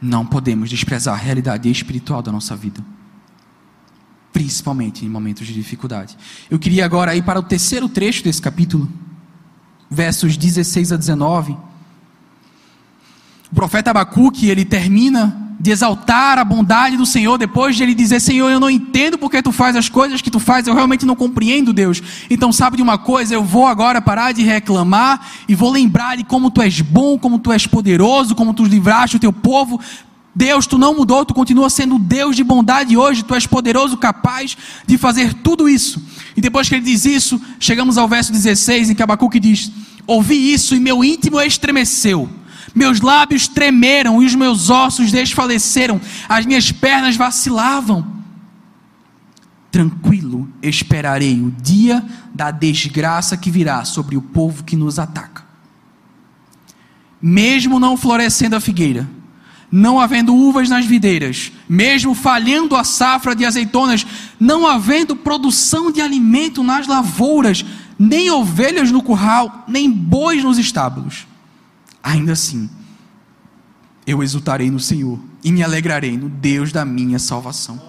Não 0.01 0.25
podemos 0.25 0.71
desprezar 0.71 1.13
a 1.13 1.17
realidade 1.17 1.69
espiritual 1.69 2.23
da 2.23 2.31
nossa 2.31 2.55
vida, 2.55 2.83
principalmente 4.33 5.05
em 5.05 5.09
momentos 5.09 5.45
de 5.45 5.53
dificuldade. 5.53 6.17
Eu 6.49 6.57
queria 6.57 6.83
agora 6.83 7.15
ir 7.15 7.21
para 7.21 7.39
o 7.39 7.43
terceiro 7.43 7.87
trecho 7.87 8.23
desse 8.23 8.41
capítulo, 8.41 8.91
versos 9.87 10.35
16 10.35 10.93
a 10.93 10.97
19. 10.97 11.55
O 13.51 13.53
profeta 13.53 13.91
Abacuque, 13.91 14.49
ele 14.49 14.65
termina 14.65 15.50
de 15.61 15.69
exaltar 15.69 16.39
a 16.39 16.43
bondade 16.43 16.97
do 16.97 17.05
Senhor, 17.05 17.37
depois 17.37 17.75
de 17.75 17.83
ele 17.83 17.93
dizer: 17.93 18.19
Senhor, 18.19 18.49
eu 18.49 18.59
não 18.59 18.69
entendo 18.69 19.17
porque 19.17 19.43
tu 19.43 19.51
faz 19.51 19.75
as 19.75 19.87
coisas 19.87 20.19
que 20.19 20.31
tu 20.31 20.39
faz, 20.39 20.65
eu 20.65 20.73
realmente 20.73 21.05
não 21.05 21.15
compreendo, 21.15 21.71
Deus. 21.71 22.01
Então, 22.31 22.51
sabe 22.51 22.77
de 22.77 22.83
uma 22.83 22.97
coisa? 22.97 23.35
Eu 23.35 23.43
vou 23.43 23.67
agora 23.67 24.01
parar 24.01 24.31
de 24.31 24.41
reclamar 24.41 25.27
e 25.47 25.53
vou 25.53 25.71
lembrar 25.71 26.17
de 26.17 26.23
como 26.23 26.49
tu 26.49 26.63
és 26.63 26.81
bom, 26.81 27.17
como 27.17 27.37
tu 27.37 27.51
és 27.51 27.67
poderoso, 27.67 28.33
como 28.33 28.55
tu 28.55 28.65
livraste 28.65 29.17
o 29.17 29.19
teu 29.19 29.31
povo. 29.31 29.79
Deus, 30.33 30.65
tu 30.65 30.79
não 30.79 30.95
mudou, 30.95 31.25
tu 31.25 31.33
continua 31.33 31.69
sendo 31.69 31.99
Deus 31.99 32.35
de 32.35 32.43
bondade 32.43 32.97
hoje, 32.97 33.21
tu 33.21 33.35
és 33.35 33.45
poderoso, 33.45 33.97
capaz 33.97 34.57
de 34.87 34.97
fazer 34.97 35.33
tudo 35.33 35.69
isso. 35.69 36.01
E 36.35 36.41
depois 36.41 36.67
que 36.67 36.75
ele 36.75 36.85
diz 36.85 37.05
isso, 37.05 37.39
chegamos 37.59 37.99
ao 37.99 38.07
verso 38.07 38.31
16, 38.31 38.89
em 38.89 38.95
que 38.95 39.03
Abacuque 39.03 39.39
diz: 39.39 39.71
Ouvi 40.07 40.53
isso 40.53 40.73
e 40.73 40.79
meu 40.79 41.03
íntimo 41.03 41.39
estremeceu 41.39 42.40
meus 42.73 43.01
lábios 43.01 43.47
tremeram 43.47 44.21
e 44.21 44.25
os 44.25 44.35
meus 44.35 44.69
ossos 44.69 45.11
desfaleceram, 45.11 45.99
as 46.27 46.45
minhas 46.45 46.71
pernas 46.71 47.15
vacilavam. 47.15 48.21
Tranquilo 49.69 50.49
esperarei 50.61 51.41
o 51.41 51.51
dia 51.51 52.03
da 52.33 52.51
desgraça 52.51 53.37
que 53.37 53.51
virá 53.51 53.83
sobre 53.85 54.17
o 54.17 54.21
povo 54.21 54.63
que 54.63 54.75
nos 54.75 54.99
ataca. 54.99 55.43
Mesmo 57.21 57.79
não 57.79 57.95
florescendo 57.95 58.55
a 58.55 58.59
figueira, 58.59 59.07
não 59.71 59.99
havendo 59.99 60.35
uvas 60.35 60.69
nas 60.69 60.85
videiras, 60.85 61.51
mesmo 61.69 62.13
falhando 62.13 62.75
a 62.75 62.83
safra 62.83 63.35
de 63.35 63.45
azeitonas, 63.45 64.05
não 64.39 64.67
havendo 64.67 65.15
produção 65.15 65.91
de 65.91 66.01
alimento 66.01 66.63
nas 66.63 66.87
lavouras, 66.87 67.63
nem 67.97 68.31
ovelhas 68.31 68.91
no 68.91 69.03
curral, 69.03 69.63
nem 69.67 69.89
bois 69.89 70.43
nos 70.43 70.57
estábulos 70.57 71.30
ainda 72.03 72.33
assim, 72.33 72.69
eu 74.05 74.23
exultarei 74.23 74.69
no 74.69 74.79
Senhor 74.79 75.19
e 75.43 75.51
me 75.51 75.63
alegrarei 75.63 76.17
no 76.17 76.29
Deus 76.29 76.71
da 76.71 76.83
minha 76.83 77.19
salvação. 77.19 77.81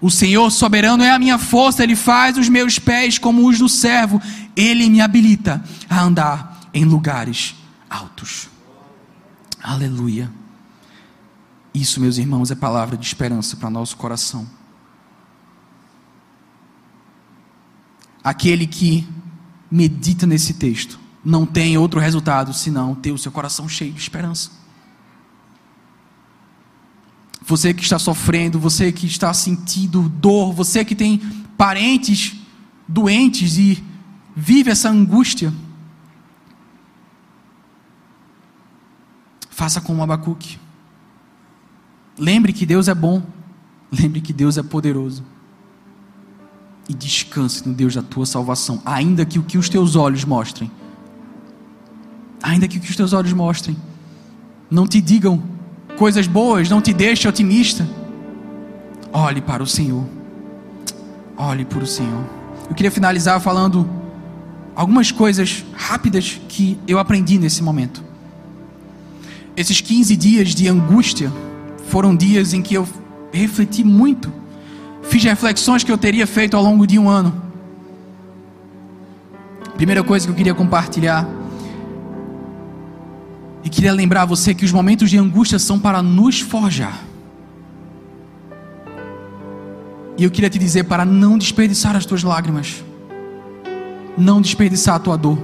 O 0.00 0.10
Senhor 0.10 0.50
soberano 0.50 1.02
é 1.02 1.10
a 1.10 1.18
minha 1.18 1.38
força, 1.38 1.82
Ele 1.82 1.96
faz 1.96 2.36
os 2.36 2.48
meus 2.48 2.78
pés 2.78 3.18
como 3.18 3.48
os 3.48 3.58
do 3.58 3.68
servo, 3.68 4.20
Ele 4.54 4.88
me 4.90 5.00
habilita 5.00 5.64
a 5.88 6.02
andar 6.02 6.60
em 6.72 6.84
lugares 6.84 7.54
altos. 7.88 8.48
Aleluia. 9.62 10.30
Isso, 11.72 12.00
meus 12.00 12.18
irmãos, 12.18 12.50
é 12.50 12.54
palavra 12.54 12.96
de 12.96 13.06
esperança 13.06 13.56
para 13.56 13.70
nosso 13.70 13.96
coração. 13.96 14.46
Aquele 18.22 18.66
que 18.66 19.06
medita 19.70 20.26
nesse 20.26 20.54
texto 20.54 21.05
não 21.26 21.44
tem 21.44 21.76
outro 21.76 21.98
resultado 21.98 22.54
senão 22.54 22.94
ter 22.94 23.10
o 23.10 23.18
seu 23.18 23.32
coração 23.32 23.68
cheio 23.68 23.92
de 23.92 23.98
esperança. 23.98 24.48
Você 27.44 27.74
que 27.74 27.82
está 27.82 27.98
sofrendo, 27.98 28.60
você 28.60 28.92
que 28.92 29.06
está 29.06 29.34
sentindo 29.34 30.08
dor, 30.08 30.52
você 30.52 30.84
que 30.84 30.94
tem 30.94 31.18
parentes 31.58 32.36
doentes 32.86 33.58
e 33.58 33.82
vive 34.36 34.70
essa 34.70 34.88
angústia, 34.88 35.52
faça 39.50 39.80
como 39.80 40.04
Abacuque. 40.04 40.60
Lembre 42.16 42.52
que 42.52 42.64
Deus 42.64 42.86
é 42.86 42.94
bom, 42.94 43.20
lembre 43.90 44.20
que 44.20 44.32
Deus 44.32 44.56
é 44.58 44.62
poderoso. 44.62 45.24
E 46.88 46.94
descanse 46.94 47.68
no 47.68 47.74
Deus 47.74 47.96
da 47.96 48.02
tua 48.02 48.26
salvação, 48.26 48.80
ainda 48.84 49.26
que 49.26 49.40
o 49.40 49.42
que 49.42 49.58
os 49.58 49.68
teus 49.68 49.96
olhos 49.96 50.24
mostrem 50.24 50.70
ainda 52.46 52.68
que 52.68 52.78
os 52.78 52.94
teus 52.94 53.12
olhos 53.12 53.32
mostrem, 53.32 53.76
não 54.70 54.86
te 54.86 55.00
digam 55.00 55.42
coisas 55.98 56.28
boas, 56.28 56.70
não 56.70 56.80
te 56.80 56.92
deixe 56.92 57.26
otimista. 57.26 57.86
Olhe 59.12 59.40
para 59.40 59.62
o 59.62 59.66
Senhor. 59.66 60.04
Olhe 61.36 61.64
para 61.64 61.82
o 61.82 61.86
Senhor. 61.86 62.24
Eu 62.68 62.74
queria 62.74 62.90
finalizar 62.90 63.40
falando 63.40 63.88
algumas 64.76 65.10
coisas 65.10 65.64
rápidas 65.74 66.40
que 66.48 66.78
eu 66.86 67.00
aprendi 67.00 67.36
nesse 67.36 67.62
momento. 67.62 68.04
Esses 69.56 69.80
15 69.80 70.16
dias 70.16 70.54
de 70.54 70.68
angústia 70.68 71.32
foram 71.88 72.14
dias 72.14 72.52
em 72.52 72.62
que 72.62 72.74
eu 72.74 72.86
refleti 73.32 73.82
muito. 73.82 74.32
Fiz 75.02 75.24
reflexões 75.24 75.82
que 75.82 75.90
eu 75.90 75.98
teria 75.98 76.26
feito 76.26 76.56
ao 76.56 76.62
longo 76.62 76.86
de 76.86 76.98
um 76.98 77.08
ano. 77.08 77.42
Primeira 79.76 80.04
coisa 80.04 80.26
que 80.26 80.32
eu 80.32 80.36
queria 80.36 80.54
compartilhar 80.54 81.26
e 83.66 83.68
queria 83.68 83.92
lembrar 83.92 84.24
você 84.24 84.54
que 84.54 84.64
os 84.64 84.70
momentos 84.70 85.10
de 85.10 85.18
angústia 85.18 85.58
são 85.58 85.76
para 85.76 86.00
nos 86.00 86.38
forjar. 86.38 87.02
E 90.16 90.22
eu 90.22 90.30
queria 90.30 90.48
te 90.48 90.56
dizer 90.56 90.84
para 90.84 91.04
não 91.04 91.36
desperdiçar 91.36 91.96
as 91.96 92.06
tuas 92.06 92.22
lágrimas, 92.22 92.84
não 94.16 94.40
desperdiçar 94.40 94.94
a 94.94 94.98
tua 95.00 95.18
dor. 95.18 95.36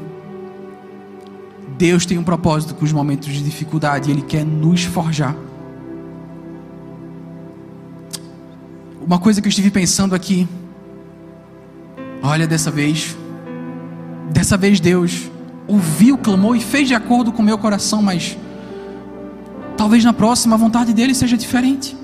Deus 1.76 2.06
tem 2.06 2.16
um 2.16 2.22
propósito 2.22 2.76
com 2.76 2.84
os 2.84 2.92
momentos 2.92 3.26
de 3.26 3.42
dificuldade, 3.42 4.12
Ele 4.12 4.22
quer 4.22 4.44
nos 4.46 4.84
forjar. 4.84 5.34
Uma 9.04 9.18
coisa 9.18 9.42
que 9.42 9.48
eu 9.48 9.50
estive 9.50 9.68
pensando 9.68 10.14
aqui, 10.14 10.46
olha, 12.22 12.46
dessa 12.46 12.70
vez, 12.70 13.16
dessa 14.32 14.56
vez 14.56 14.78
Deus 14.78 15.28
ouviu, 15.66 16.18
clamou 16.18 16.54
e 16.54 16.60
fez 16.60 16.88
de 16.88 16.94
acordo 16.94 17.32
com 17.32 17.42
o 17.42 17.44
meu 17.44 17.58
coração, 17.58 18.02
mas 18.02 18.36
talvez 19.76 20.04
na 20.04 20.12
próxima 20.12 20.54
a 20.54 20.58
vontade 20.58 20.92
dele 20.92 21.14
seja 21.14 21.36
diferente. 21.36 21.96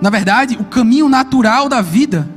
Na 0.00 0.10
verdade, 0.10 0.56
o 0.60 0.64
caminho 0.64 1.08
natural 1.08 1.68
da 1.68 1.80
vida 1.80 2.28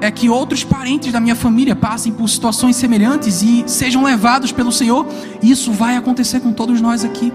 é 0.00 0.10
que 0.10 0.28
outros 0.28 0.62
parentes 0.62 1.12
da 1.12 1.20
minha 1.20 1.34
família 1.34 1.74
passem 1.74 2.12
por 2.12 2.28
situações 2.28 2.76
semelhantes 2.76 3.42
e 3.42 3.64
sejam 3.66 4.02
levados 4.02 4.52
pelo 4.52 4.70
Senhor, 4.70 5.06
isso 5.42 5.72
vai 5.72 5.96
acontecer 5.96 6.40
com 6.40 6.52
todos 6.52 6.80
nós 6.80 7.04
aqui. 7.04 7.32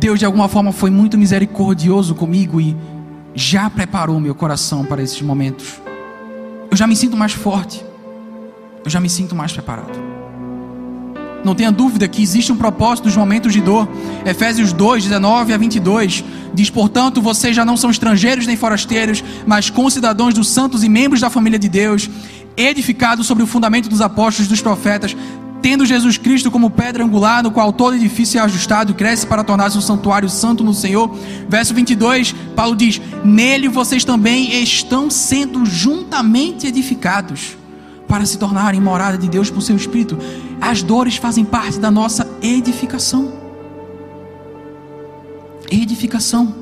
Deus 0.00 0.18
de 0.18 0.24
alguma 0.24 0.48
forma 0.48 0.72
foi 0.72 0.90
muito 0.90 1.18
misericordioso 1.18 2.14
comigo 2.14 2.60
e 2.60 2.76
já 3.34 3.68
preparou 3.68 4.18
meu 4.20 4.34
coração 4.34 4.84
para 4.84 5.02
esses 5.02 5.20
momentos. 5.20 5.87
Já 6.78 6.86
me 6.86 6.94
sinto 6.94 7.16
mais 7.16 7.32
forte. 7.32 7.84
Eu 8.84 8.88
já 8.88 9.00
me 9.00 9.10
sinto 9.10 9.34
mais 9.34 9.52
preparado. 9.52 9.98
Não 11.44 11.52
tenha 11.52 11.72
dúvida 11.72 12.06
que 12.06 12.22
existe 12.22 12.52
um 12.52 12.56
propósito 12.56 13.06
nos 13.06 13.16
momentos 13.16 13.52
de 13.52 13.60
dor. 13.60 13.88
Efésios 14.24 14.72
2, 14.72 15.02
19 15.02 15.52
a 15.52 15.56
22 15.56 16.22
diz: 16.54 16.70
Portanto, 16.70 17.20
vocês 17.20 17.56
já 17.56 17.64
não 17.64 17.76
são 17.76 17.90
estrangeiros 17.90 18.46
nem 18.46 18.56
forasteiros, 18.56 19.24
mas 19.44 19.70
concidadãos 19.70 20.34
dos 20.34 20.46
santos 20.50 20.84
e 20.84 20.88
membros 20.88 21.20
da 21.20 21.28
família 21.28 21.58
de 21.58 21.68
Deus, 21.68 22.08
edificados 22.56 23.26
sobre 23.26 23.42
o 23.42 23.46
fundamento 23.48 23.88
dos 23.88 24.00
apóstolos 24.00 24.46
e 24.46 24.50
dos 24.50 24.60
profetas, 24.60 25.16
tendo 25.60 25.84
Jesus 25.84 26.16
Cristo 26.16 26.50
como 26.50 26.70
pedra 26.70 27.04
angular, 27.04 27.42
no 27.42 27.50
qual 27.50 27.72
todo 27.72 27.96
edifício 27.96 28.38
é 28.38 28.42
ajustado 28.42 28.94
cresce 28.94 29.26
para 29.26 29.44
tornar-se 29.44 29.78
um 29.78 29.80
santuário 29.80 30.28
santo 30.28 30.62
no 30.64 30.74
Senhor. 30.74 31.10
Verso 31.48 31.74
22, 31.74 32.34
Paulo 32.54 32.76
diz: 32.76 33.00
Nele 33.24 33.68
vocês 33.68 34.04
também 34.04 34.62
estão 34.62 35.10
sendo 35.10 35.64
juntamente 35.64 36.66
edificados 36.66 37.56
para 38.06 38.24
se 38.24 38.38
tornarem 38.38 38.80
morada 38.80 39.18
de 39.18 39.28
Deus 39.28 39.50
por 39.50 39.60
seu 39.60 39.76
Espírito. 39.76 40.18
As 40.60 40.82
dores 40.82 41.16
fazem 41.16 41.44
parte 41.44 41.78
da 41.78 41.90
nossa 41.90 42.28
edificação. 42.42 43.32
Edificação. 45.70 46.54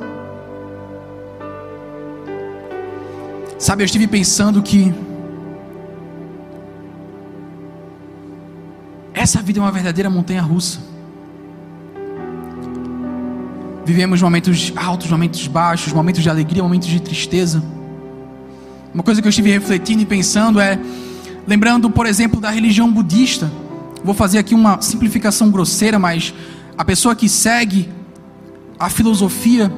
Sabe, 3.59 3.83
eu 3.83 3.87
estive 3.87 4.07
pensando 4.07 4.63
que 4.63 4.93
essa 9.27 9.43
vida 9.43 9.59
é 9.59 9.63
uma 9.63 9.73
verdadeira 9.73 10.09
montanha 10.09 10.41
russa. 10.41 10.79
Vivemos 13.85 14.23
momentos 14.23 14.73
altos, 14.77 15.11
momentos 15.11 15.47
baixos, 15.49 15.93
momentos 15.93 16.23
de 16.23 16.31
alegria, 16.31 16.63
momentos 16.63 16.87
de 16.87 17.01
tristeza. 17.01 17.61
Uma 18.95 19.03
coisa 19.03 19.21
que 19.21 19.27
eu 19.27 19.31
estive 19.31 19.51
refletindo 19.51 20.01
e 20.03 20.07
pensando 20.07 20.61
é 20.61 20.79
Lembrando, 21.47 21.89
por 21.89 22.07
exemplo, 22.07 22.41
da 22.41 22.51
religião 22.51 22.91
budista. 22.93 23.51
Vou 24.03 24.15
fazer 24.15 24.39
aqui 24.39 24.53
uma 24.55 24.81
simplificação 24.81 25.49
grosseira, 25.49 25.97
mas 25.97 26.35
a 26.77 26.85
pessoa 26.85 27.15
que 27.15 27.29
segue 27.29 27.89
a 28.79 28.91
filosofia, 28.91 29.73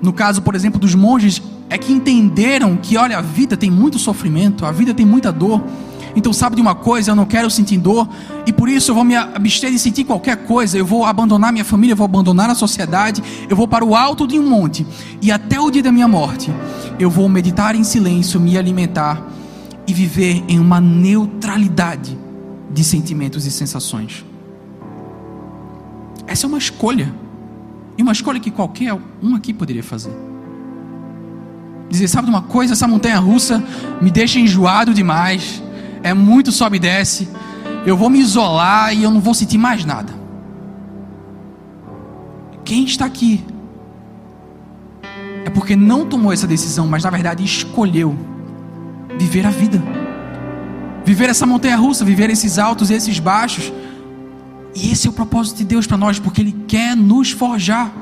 no 0.00 0.12
caso, 0.12 0.40
por 0.40 0.54
exemplo, 0.54 0.78
dos 0.78 0.94
monges, 0.94 1.42
é 1.68 1.76
que 1.76 1.92
entenderam 1.92 2.76
que, 2.76 2.96
olha, 2.96 3.18
a 3.18 3.20
vida 3.20 3.56
tem 3.56 3.70
muito 3.70 3.98
sofrimento, 3.98 4.64
a 4.64 4.70
vida 4.70 4.94
tem 4.94 5.04
muita 5.04 5.32
dor. 5.32 5.60
Então, 6.14 6.32
sabe 6.32 6.56
de 6.56 6.62
uma 6.62 6.74
coisa, 6.74 7.12
eu 7.12 7.16
não 7.16 7.26
quero 7.26 7.50
sentir 7.50 7.78
dor, 7.78 8.08
e 8.46 8.52
por 8.52 8.68
isso 8.68 8.90
eu 8.90 8.94
vou 8.94 9.04
me 9.04 9.14
abster 9.16 9.70
de 9.70 9.78
sentir 9.78 10.04
qualquer 10.04 10.36
coisa. 10.38 10.76
Eu 10.76 10.86
vou 10.86 11.04
abandonar 11.04 11.52
minha 11.52 11.64
família, 11.64 11.92
eu 11.92 11.96
vou 11.96 12.04
abandonar 12.04 12.50
a 12.50 12.54
sociedade, 12.54 13.22
eu 13.48 13.56
vou 13.56 13.68
para 13.68 13.84
o 13.84 13.94
alto 13.94 14.26
de 14.26 14.38
um 14.38 14.48
monte, 14.48 14.86
e 15.22 15.30
até 15.30 15.60
o 15.60 15.70
dia 15.70 15.82
da 15.82 15.92
minha 15.92 16.08
morte, 16.08 16.52
eu 16.98 17.10
vou 17.10 17.28
meditar 17.28 17.74
em 17.74 17.84
silêncio, 17.84 18.40
me 18.40 18.58
alimentar 18.58 19.22
e 19.86 19.92
viver 19.92 20.44
em 20.48 20.58
uma 20.58 20.80
neutralidade 20.80 22.18
de 22.70 22.84
sentimentos 22.84 23.46
e 23.46 23.50
sensações. 23.50 24.24
Essa 26.26 26.46
é 26.46 26.48
uma 26.48 26.58
escolha. 26.58 27.12
E 27.98 28.02
uma 28.02 28.12
escolha 28.12 28.38
que 28.38 28.50
qualquer 28.50 28.96
um 29.20 29.34
aqui 29.34 29.52
poderia 29.52 29.82
fazer. 29.82 30.12
Dizer, 31.90 32.06
sabe 32.06 32.26
de 32.26 32.30
uma 32.30 32.42
coisa? 32.42 32.72
Essa 32.72 32.86
montanha 32.86 33.18
russa 33.18 33.62
me 34.00 34.12
deixa 34.12 34.38
enjoado 34.38 34.94
demais. 34.94 35.60
É 36.02 36.14
muito 36.14 36.50
sobe 36.52 36.76
e 36.76 36.80
desce. 36.80 37.28
Eu 37.84 37.96
vou 37.96 38.10
me 38.10 38.18
isolar 38.18 38.94
e 38.94 39.02
eu 39.02 39.10
não 39.10 39.20
vou 39.20 39.34
sentir 39.34 39.58
mais 39.58 39.84
nada. 39.84 40.12
Quem 42.64 42.84
está 42.84 43.04
aqui 43.04 43.44
é 45.44 45.50
porque 45.50 45.74
não 45.74 46.06
tomou 46.06 46.32
essa 46.32 46.46
decisão, 46.46 46.86
mas 46.86 47.04
na 47.04 47.10
verdade 47.10 47.44
escolheu 47.44 48.16
viver 49.18 49.46
a 49.46 49.50
vida. 49.50 49.82
Viver 51.04 51.28
essa 51.28 51.46
montanha 51.46 51.76
russa, 51.76 52.04
viver 52.04 52.30
esses 52.30 52.58
altos 52.58 52.90
e 52.90 52.94
esses 52.94 53.18
baixos. 53.18 53.72
E 54.74 54.92
esse 54.92 55.06
é 55.06 55.10
o 55.10 55.12
propósito 55.12 55.58
de 55.58 55.64
Deus 55.64 55.86
para 55.86 55.96
nós, 55.96 56.18
porque 56.18 56.40
Ele 56.40 56.54
quer 56.68 56.96
nos 56.96 57.30
forjar. 57.30 57.92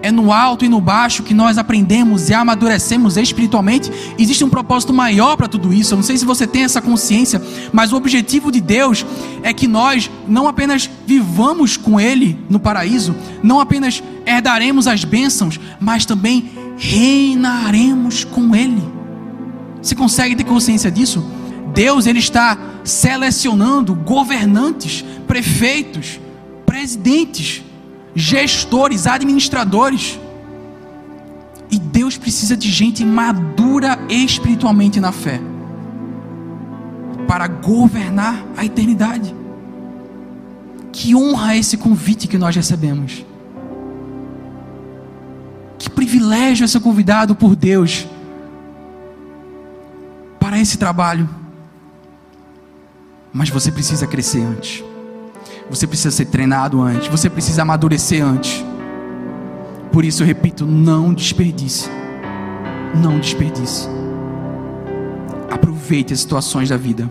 É 0.00 0.12
no 0.12 0.32
alto 0.32 0.64
e 0.64 0.68
no 0.68 0.80
baixo 0.80 1.24
que 1.24 1.34
nós 1.34 1.58
aprendemos 1.58 2.30
e 2.30 2.34
amadurecemos 2.34 3.16
espiritualmente. 3.16 3.90
Existe 4.18 4.44
um 4.44 4.48
propósito 4.48 4.92
maior 4.92 5.36
para 5.36 5.48
tudo 5.48 5.72
isso. 5.72 5.94
Eu 5.94 5.96
não 5.96 6.02
sei 6.04 6.16
se 6.16 6.24
você 6.24 6.46
tem 6.46 6.62
essa 6.62 6.80
consciência, 6.80 7.42
mas 7.72 7.92
o 7.92 7.96
objetivo 7.96 8.52
de 8.52 8.60
Deus 8.60 9.04
é 9.42 9.52
que 9.52 9.66
nós 9.66 10.10
não 10.26 10.46
apenas 10.46 10.88
vivamos 11.06 11.76
com 11.76 11.98
Ele 11.98 12.38
no 12.48 12.60
paraíso, 12.60 13.14
não 13.42 13.60
apenas 13.60 14.02
herdaremos 14.24 14.86
as 14.86 15.04
bênçãos, 15.04 15.58
mas 15.80 16.04
também 16.04 16.50
reinaremos 16.76 18.22
com 18.22 18.54
Ele. 18.54 18.82
Você 19.82 19.94
consegue 19.94 20.36
ter 20.36 20.44
consciência 20.44 20.90
disso? 20.90 21.24
Deus 21.74 22.06
ele 22.06 22.18
está 22.18 22.58
selecionando 22.82 23.94
governantes, 23.94 25.04
prefeitos, 25.26 26.18
presidentes, 26.66 27.62
gestores, 28.18 29.06
administradores. 29.06 30.18
E 31.70 31.78
Deus 31.78 32.16
precisa 32.16 32.56
de 32.56 32.70
gente 32.70 33.04
madura 33.04 33.98
espiritualmente 34.08 34.98
na 35.00 35.12
fé 35.12 35.40
para 37.26 37.46
governar 37.46 38.42
a 38.56 38.64
eternidade. 38.64 39.34
Que 40.90 41.14
honra 41.14 41.56
esse 41.56 41.76
convite 41.76 42.26
que 42.26 42.38
nós 42.38 42.56
recebemos. 42.56 43.24
Que 45.78 45.88
privilégio 45.88 46.64
é 46.64 46.66
ser 46.66 46.80
convidado 46.80 47.36
por 47.36 47.54
Deus 47.54 48.06
para 50.40 50.58
esse 50.58 50.78
trabalho. 50.78 51.28
Mas 53.32 53.50
você 53.50 53.70
precisa 53.70 54.06
crescer 54.06 54.40
antes. 54.40 54.82
Você 55.70 55.86
precisa 55.86 56.10
ser 56.10 56.26
treinado 56.26 56.80
antes. 56.80 57.08
Você 57.08 57.28
precisa 57.28 57.62
amadurecer 57.62 58.24
antes. 58.24 58.64
Por 59.92 60.04
isso 60.04 60.22
eu 60.22 60.26
repito: 60.26 60.66
não 60.66 61.12
desperdice. 61.12 61.88
Não 62.94 63.18
desperdice. 63.18 63.88
Aproveite 65.50 66.12
as 66.12 66.20
situações 66.20 66.68
da 66.68 66.76
vida 66.76 67.10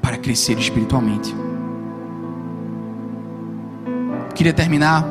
para 0.00 0.16
crescer 0.16 0.58
espiritualmente. 0.58 1.34
Queria 4.34 4.52
terminar 4.52 5.04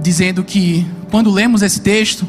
dizendo 0.00 0.42
que 0.42 0.86
quando 1.10 1.30
lemos 1.30 1.62
esse 1.62 1.80
texto, 1.80 2.26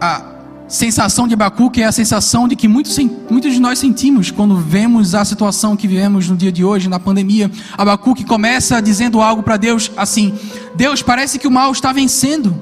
a, 0.00 0.29
sensação 0.70 1.26
de 1.26 1.34
Abacuque 1.34 1.82
é 1.82 1.84
a 1.84 1.92
sensação 1.92 2.46
de 2.46 2.54
que 2.54 2.68
muitos, 2.68 2.96
muitos 3.28 3.52
de 3.52 3.60
nós 3.60 3.80
sentimos 3.80 4.30
quando 4.30 4.56
vemos 4.56 5.16
a 5.16 5.24
situação 5.24 5.76
que 5.76 5.88
vivemos 5.88 6.28
no 6.28 6.36
dia 6.36 6.52
de 6.52 6.64
hoje, 6.64 6.88
na 6.88 7.00
pandemia. 7.00 7.50
Abacuque 7.76 8.24
começa 8.24 8.80
dizendo 8.80 9.20
algo 9.20 9.42
para 9.42 9.56
Deus 9.56 9.90
assim: 9.96 10.32
Deus, 10.76 11.02
parece 11.02 11.38
que 11.40 11.48
o 11.48 11.50
mal 11.50 11.72
está 11.72 11.92
vencendo. 11.92 12.54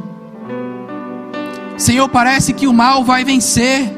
Senhor, 1.77 2.09
parece 2.09 2.55
que 2.55 2.66
o 2.66 2.73
mal 2.73 3.05
vai 3.05 3.25
vencer. 3.25 3.94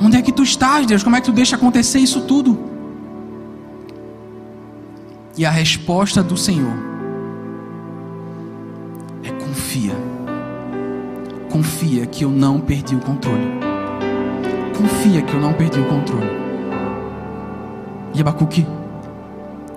Onde 0.00 0.18
é 0.18 0.22
que 0.22 0.30
tu 0.30 0.42
estás, 0.42 0.86
Deus? 0.86 1.02
Como 1.02 1.16
é 1.16 1.20
que 1.20 1.26
tu 1.26 1.32
deixa 1.32 1.56
acontecer 1.56 1.98
isso 1.98 2.20
tudo? 2.20 2.62
E 5.36 5.46
a 5.46 5.50
resposta 5.50 6.22
do 6.22 6.36
Senhor 6.36 6.76
é 9.24 9.30
confia 9.30 10.13
confia 11.54 12.04
que 12.04 12.24
eu 12.24 12.30
não 12.30 12.60
perdi 12.60 12.96
o 12.96 12.98
controle. 12.98 13.46
Confia 14.76 15.22
que 15.22 15.32
eu 15.34 15.40
não 15.40 15.52
perdi 15.52 15.78
o 15.78 15.84
controle. 15.84 16.28
E 18.12 18.20
Abacuque 18.20 18.66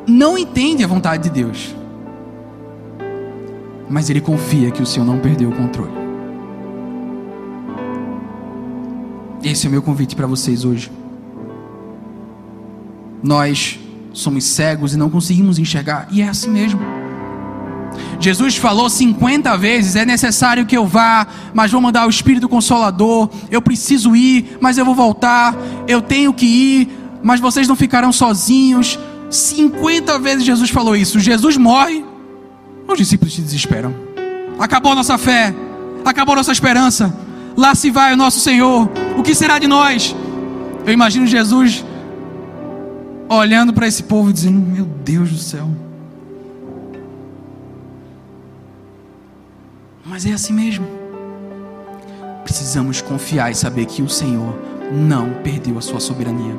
não 0.08 0.36
entende 0.40 0.84
a 0.84 0.88
vontade 0.88 1.26
de 1.26 1.30
Deus, 1.30 1.76
mas 3.88 4.10
ele 4.10 4.20
confia 4.20 4.72
que 4.72 4.82
o 4.82 4.88
Senhor 4.88 5.06
não 5.06 5.20
perdeu 5.20 5.50
o 5.50 5.56
controle. 5.56 5.92
Esse 9.44 9.68
é 9.68 9.70
o 9.70 9.72
meu 9.72 9.84
convite 9.84 10.16
para 10.16 10.26
vocês 10.26 10.66
hoje. 10.66 10.92
Nós 13.22 13.80
somos 14.13 14.46
cegos 14.46 14.96
e 14.96 14.98
não 14.98 15.12
conseguimos 15.12 15.60
enxergar, 15.60 16.08
e 16.10 16.24
é 16.24 16.28
assim 16.28 16.50
mesmo. 16.50 16.97
Jesus 18.19 18.58
falou 18.58 18.89
50 18.89 19.58
vezes: 19.58 19.95
é 19.95 20.06
necessário 20.06 20.65
que 20.65 20.75
eu 20.75 20.86
vá, 20.86 21.27
mas 21.53 21.71
vou 21.71 21.82
mandar 21.82 22.08
o 22.08 22.10
Espírito 22.10 22.49
Consolador. 22.49 23.30
Eu 23.51 23.62
preciso 23.62 24.15
ir, 24.15 24.58
mas 24.60 24.77
eu 24.77 24.86
vou 24.86 24.95
voltar. 24.95 25.56
Eu 25.88 26.01
tenho 26.01 26.34
que 26.34 26.45
ir, 26.45 26.89
mas 27.23 27.39
vocês 27.39 27.67
não 27.67 27.75
ficarão 27.75 28.12
sozinhos. 28.12 28.99
50 29.30 30.17
vezes 30.19 30.45
Jesus 30.45 30.69
falou 30.69 30.95
isso. 30.95 31.19
Jesus 31.19 31.58
morre, 31.58 32.03
os 32.88 32.97
discípulos 32.97 33.36
se 33.36 33.41
desesperam. 33.41 33.93
Acabou 34.60 34.93
a 34.93 34.95
nossa 34.95 35.17
fé, 35.17 35.53
acabou 36.06 36.34
a 36.34 36.38
nossa 36.38 36.51
esperança. 36.51 37.13
Lá 37.56 37.73
se 37.75 37.89
vai 37.89 38.13
o 38.13 38.17
nosso 38.17 38.39
Senhor. 38.39 38.89
O 39.17 39.23
que 39.23 39.34
será 39.34 39.60
de 39.60 39.67
nós? 39.67 40.15
Eu 40.86 40.93
imagino 40.93 41.25
Jesus 41.27 41.84
olhando 43.30 43.73
para 43.73 43.88
esse 43.88 44.03
povo 44.03 44.32
dizendo: 44.32 44.60
Meu 44.60 44.86
Deus 44.86 45.32
do 45.32 45.38
céu. 45.38 45.87
Mas 50.08 50.26
é 50.26 50.32
assim 50.32 50.54
mesmo. 50.54 50.88
Precisamos 52.43 53.02
confiar 53.02 53.52
e 53.52 53.56
saber 53.56 53.86
que 53.86 54.02
o 54.02 54.08
Senhor 54.08 54.58
não 54.91 55.34
perdeu 55.43 55.78
a 55.78 55.82
sua 55.82 56.00
soberania. 56.00 56.56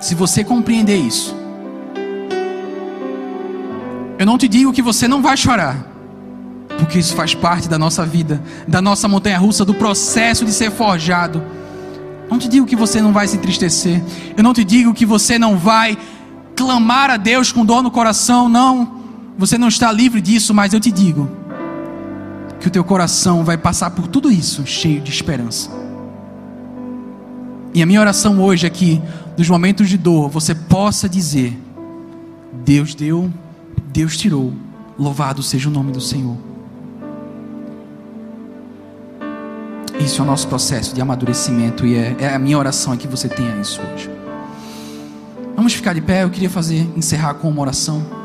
Se 0.00 0.16
você 0.16 0.42
compreender 0.42 0.96
isso, 0.96 1.36
eu 4.18 4.26
não 4.26 4.36
te 4.36 4.48
digo 4.48 4.72
que 4.72 4.82
você 4.82 5.06
não 5.06 5.22
vai 5.22 5.36
chorar, 5.36 5.86
porque 6.76 6.98
isso 6.98 7.14
faz 7.14 7.34
parte 7.34 7.68
da 7.68 7.78
nossa 7.78 8.04
vida, 8.04 8.42
da 8.66 8.82
nossa 8.82 9.06
montanha 9.06 9.38
russa, 9.38 9.64
do 9.64 9.74
processo 9.74 10.44
de 10.44 10.52
ser 10.52 10.72
forjado. 10.72 11.40
Não 12.28 12.38
te 12.38 12.48
digo 12.48 12.66
que 12.66 12.76
você 12.76 13.00
não 13.00 13.12
vai 13.12 13.28
se 13.28 13.36
entristecer. 13.36 14.02
Eu 14.36 14.42
não 14.42 14.52
te 14.52 14.64
digo 14.64 14.92
que 14.92 15.06
você 15.06 15.38
não 15.38 15.56
vai 15.56 15.96
clamar 16.56 17.10
a 17.10 17.16
Deus 17.16 17.52
com 17.52 17.64
dor 17.64 17.82
no 17.82 17.92
coração. 17.92 18.48
Não. 18.48 18.97
Você 19.38 19.56
não 19.56 19.68
está 19.68 19.92
livre 19.92 20.20
disso, 20.20 20.52
mas 20.52 20.74
eu 20.74 20.80
te 20.80 20.90
digo 20.90 21.30
que 22.58 22.66
o 22.66 22.70
teu 22.70 22.82
coração 22.82 23.44
vai 23.44 23.56
passar 23.56 23.90
por 23.92 24.08
tudo 24.08 24.32
isso 24.32 24.66
cheio 24.66 25.00
de 25.00 25.12
esperança. 25.12 25.70
E 27.72 27.80
a 27.80 27.86
minha 27.86 28.00
oração 28.00 28.42
hoje 28.42 28.66
é 28.66 28.70
que, 28.70 29.00
nos 29.36 29.48
momentos 29.48 29.88
de 29.88 29.96
dor, 29.96 30.28
você 30.28 30.56
possa 30.56 31.08
dizer: 31.08 31.56
Deus 32.64 32.96
deu, 32.96 33.32
Deus 33.92 34.16
tirou, 34.16 34.52
louvado 34.98 35.40
seja 35.40 35.68
o 35.68 35.72
nome 35.72 35.92
do 35.92 36.00
Senhor. 36.00 36.36
Isso 40.00 40.20
é 40.20 40.24
o 40.24 40.26
nosso 40.26 40.48
processo 40.48 40.92
de 40.92 41.00
amadurecimento 41.00 41.86
e 41.86 41.94
é, 41.94 42.16
é 42.18 42.34
a 42.34 42.38
minha 42.40 42.58
oração 42.58 42.92
é 42.92 42.96
que 42.96 43.06
você 43.06 43.28
tenha 43.28 43.54
isso 43.60 43.80
hoje. 43.82 44.10
Vamos 45.54 45.74
ficar 45.74 45.92
de 45.92 46.00
pé, 46.00 46.24
eu 46.24 46.30
queria 46.30 46.50
fazer, 46.50 46.88
encerrar 46.96 47.34
com 47.34 47.48
uma 47.48 47.60
oração. 47.60 48.17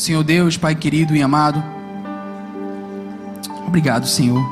Senhor 0.00 0.24
Deus, 0.24 0.56
Pai 0.56 0.74
querido 0.74 1.14
e 1.14 1.20
amado, 1.20 1.62
obrigado, 3.66 4.06
Senhor. 4.06 4.42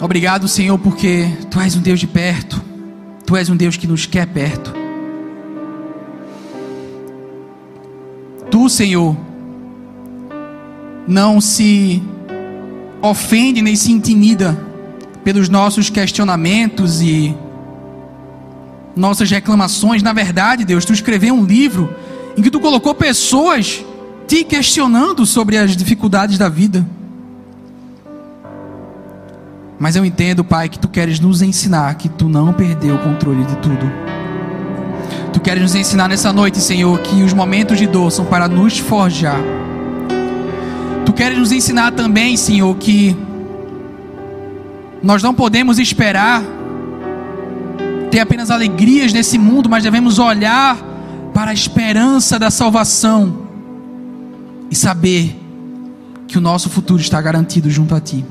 Obrigado, 0.00 0.46
Senhor, 0.46 0.78
porque 0.78 1.28
Tu 1.50 1.60
és 1.60 1.74
um 1.74 1.80
Deus 1.80 1.98
de 1.98 2.06
perto, 2.06 2.62
Tu 3.26 3.36
és 3.36 3.50
um 3.50 3.56
Deus 3.56 3.76
que 3.76 3.88
nos 3.88 4.06
quer 4.06 4.28
perto. 4.28 4.72
Tu, 8.48 8.68
Senhor, 8.68 9.16
não 11.08 11.40
se 11.40 12.00
ofende 13.00 13.60
nem 13.60 13.74
se 13.74 13.90
intimida 13.90 14.56
pelos 15.24 15.48
nossos 15.48 15.90
questionamentos 15.90 17.02
e 17.02 17.34
nossas 18.94 19.30
reclamações. 19.30 20.02
Na 20.02 20.12
verdade, 20.12 20.64
Deus, 20.64 20.84
tu 20.84 20.92
escreveu 20.92 21.34
um 21.34 21.44
livro 21.44 21.94
em 22.36 22.42
que 22.42 22.50
tu 22.50 22.60
colocou 22.60 22.94
pessoas 22.94 23.84
te 24.26 24.44
questionando 24.44 25.26
sobre 25.26 25.58
as 25.58 25.76
dificuldades 25.76 26.38
da 26.38 26.48
vida. 26.48 26.86
Mas 29.78 29.96
eu 29.96 30.04
entendo, 30.04 30.44
Pai, 30.44 30.68
que 30.68 30.78
tu 30.78 30.88
queres 30.88 31.18
nos 31.18 31.42
ensinar 31.42 31.94
que 31.96 32.08
tu 32.08 32.28
não 32.28 32.52
perdeu 32.52 32.94
o 32.94 32.98
controle 32.98 33.44
de 33.44 33.56
tudo. 33.56 33.90
Tu 35.32 35.40
queres 35.40 35.62
nos 35.62 35.74
ensinar 35.74 36.08
nessa 36.08 36.32
noite, 36.32 36.60
Senhor, 36.60 36.98
que 37.00 37.22
os 37.22 37.32
momentos 37.32 37.78
de 37.78 37.86
dor 37.86 38.12
são 38.12 38.24
para 38.24 38.46
nos 38.48 38.78
forjar. 38.78 39.40
Tu 41.04 41.12
queres 41.12 41.36
nos 41.36 41.50
ensinar 41.50 41.92
também, 41.92 42.36
Senhor, 42.36 42.74
que 42.76 43.16
nós 45.02 45.22
não 45.22 45.34
podemos 45.34 45.78
esperar 45.78 46.44
ter 48.12 48.20
apenas 48.20 48.50
alegrias 48.50 49.12
nesse 49.12 49.38
mundo, 49.38 49.68
mas 49.68 49.82
devemos 49.82 50.18
olhar 50.18 50.76
para 51.32 51.50
a 51.50 51.54
esperança 51.54 52.38
da 52.38 52.50
salvação 52.50 53.48
e 54.70 54.76
saber 54.76 55.34
que 56.28 56.36
o 56.36 56.40
nosso 56.40 56.68
futuro 56.68 57.00
está 57.00 57.20
garantido 57.20 57.70
junto 57.70 57.94
a 57.94 58.00
Ti. 58.00 58.24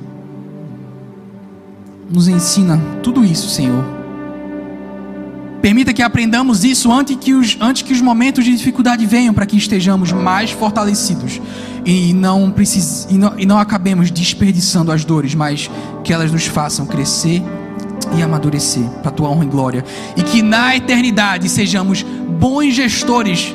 Nos 2.10 2.28
ensina 2.28 2.80
tudo 3.02 3.26
isso, 3.26 3.50
Senhor 3.50 4.02
Permita 5.62 5.94
que 5.94 6.02
aprendamos 6.02 6.64
isso 6.64 6.92
antes 6.92 7.16
que 7.18 7.36
os, 7.36 7.56
antes 7.62 7.84
que 7.84 7.94
os 7.94 8.02
momentos 8.02 8.44
de 8.44 8.56
dificuldade 8.56 9.06
venham, 9.06 9.32
para 9.32 9.46
que 9.46 9.56
estejamos 9.56 10.12
mais 10.12 10.50
fortalecidos 10.50 11.40
e 11.86 12.14
não, 12.14 12.50
precis, 12.50 13.08
e, 13.12 13.14
não, 13.14 13.40
e 13.40 13.46
não 13.46 13.60
acabemos 13.60 14.10
desperdiçando 14.10 14.92
as 14.92 15.06
dores, 15.06 15.36
mas 15.36 15.70
que 16.04 16.12
elas 16.12 16.32
nos 16.32 16.48
façam 16.48 16.88
crescer 16.88 17.44
e 18.18 18.22
amadurecer 18.22 18.84
para 19.02 19.10
a 19.10 19.14
tua 19.14 19.30
honra 19.30 19.46
e 19.46 19.48
glória. 19.48 19.86
E 20.16 20.24
que 20.24 20.42
na 20.42 20.76
eternidade 20.76 21.50
sejamos 21.50 22.04
bons 22.04 22.74
gestores, 22.74 23.54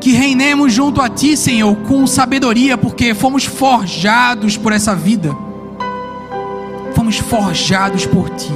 que 0.00 0.12
reinemos 0.12 0.72
junto 0.72 1.00
a 1.00 1.08
ti, 1.08 1.36
Senhor, 1.36 1.74
com 1.86 2.06
sabedoria, 2.06 2.78
porque 2.78 3.14
fomos 3.14 3.44
forjados 3.44 4.56
por 4.56 4.72
essa 4.72 4.94
vida, 4.94 5.36
fomos 6.94 7.18
forjados 7.18 8.06
por 8.06 8.30
ti. 8.30 8.52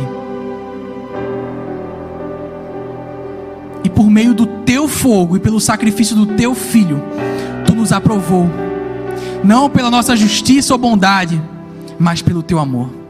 e 3.85 3.89
por 3.89 4.09
meio 4.09 4.33
do 4.35 4.47
teu 4.47 4.87
fogo 4.87 5.37
e 5.37 5.41
pelo 5.41 5.61
sacrifício 5.61 6.15
do 6.15 6.27
teu 6.27 6.55
filho, 6.55 7.03
tu 7.67 7.75
nos 7.75 7.93
aprovou, 7.93 8.49
não 9.43 9.69
pela 9.69 9.91
nossa 9.91 10.17
justiça 10.17 10.73
ou 10.73 10.79
bondade, 10.79 11.43
mas 11.99 12.23
pelo 12.23 12.43
teu 12.43 12.59
amor. 12.59 13.02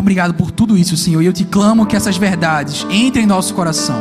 Obrigado 0.00 0.32
por 0.32 0.50
tudo 0.50 0.78
isso, 0.78 0.96
Senhor, 0.96 1.20
e 1.20 1.26
eu 1.26 1.32
te 1.32 1.44
clamo 1.44 1.84
que 1.84 1.94
essas 1.94 2.16
verdades 2.16 2.86
entrem 2.88 3.24
em 3.24 3.26
nosso 3.26 3.52
coração, 3.52 4.00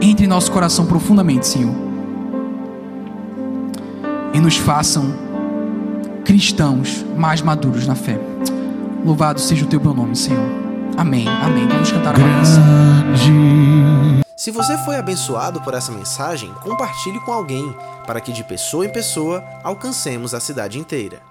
entrem 0.00 0.26
em 0.26 0.28
nosso 0.28 0.52
coração 0.52 0.86
profundamente, 0.86 1.44
Senhor, 1.44 1.74
e 4.32 4.38
nos 4.38 4.56
façam 4.56 5.12
cristãos 6.24 7.04
mais 7.16 7.42
maduros 7.42 7.84
na 7.84 7.96
fé. 7.96 8.16
Louvado 9.04 9.40
seja 9.40 9.64
o 9.64 9.68
teu 9.68 9.80
bom 9.80 9.92
nome, 9.92 10.14
Senhor. 10.14 10.48
Amém. 10.96 11.26
Amém. 11.26 11.66
Vamos 11.66 11.90
cantar 11.90 12.14
a 12.14 12.18
canção. 12.18 12.62
Se 14.36 14.52
você 14.52 14.78
foi 14.78 14.96
abençoado 14.96 15.60
por 15.62 15.74
essa 15.74 15.90
mensagem, 15.90 16.48
compartilhe 16.62 17.18
com 17.20 17.32
alguém, 17.32 17.74
para 18.06 18.20
que 18.20 18.32
de 18.32 18.44
pessoa 18.44 18.86
em 18.86 18.92
pessoa 18.92 19.42
alcancemos 19.64 20.32
a 20.32 20.38
cidade 20.38 20.78
inteira. 20.78 21.29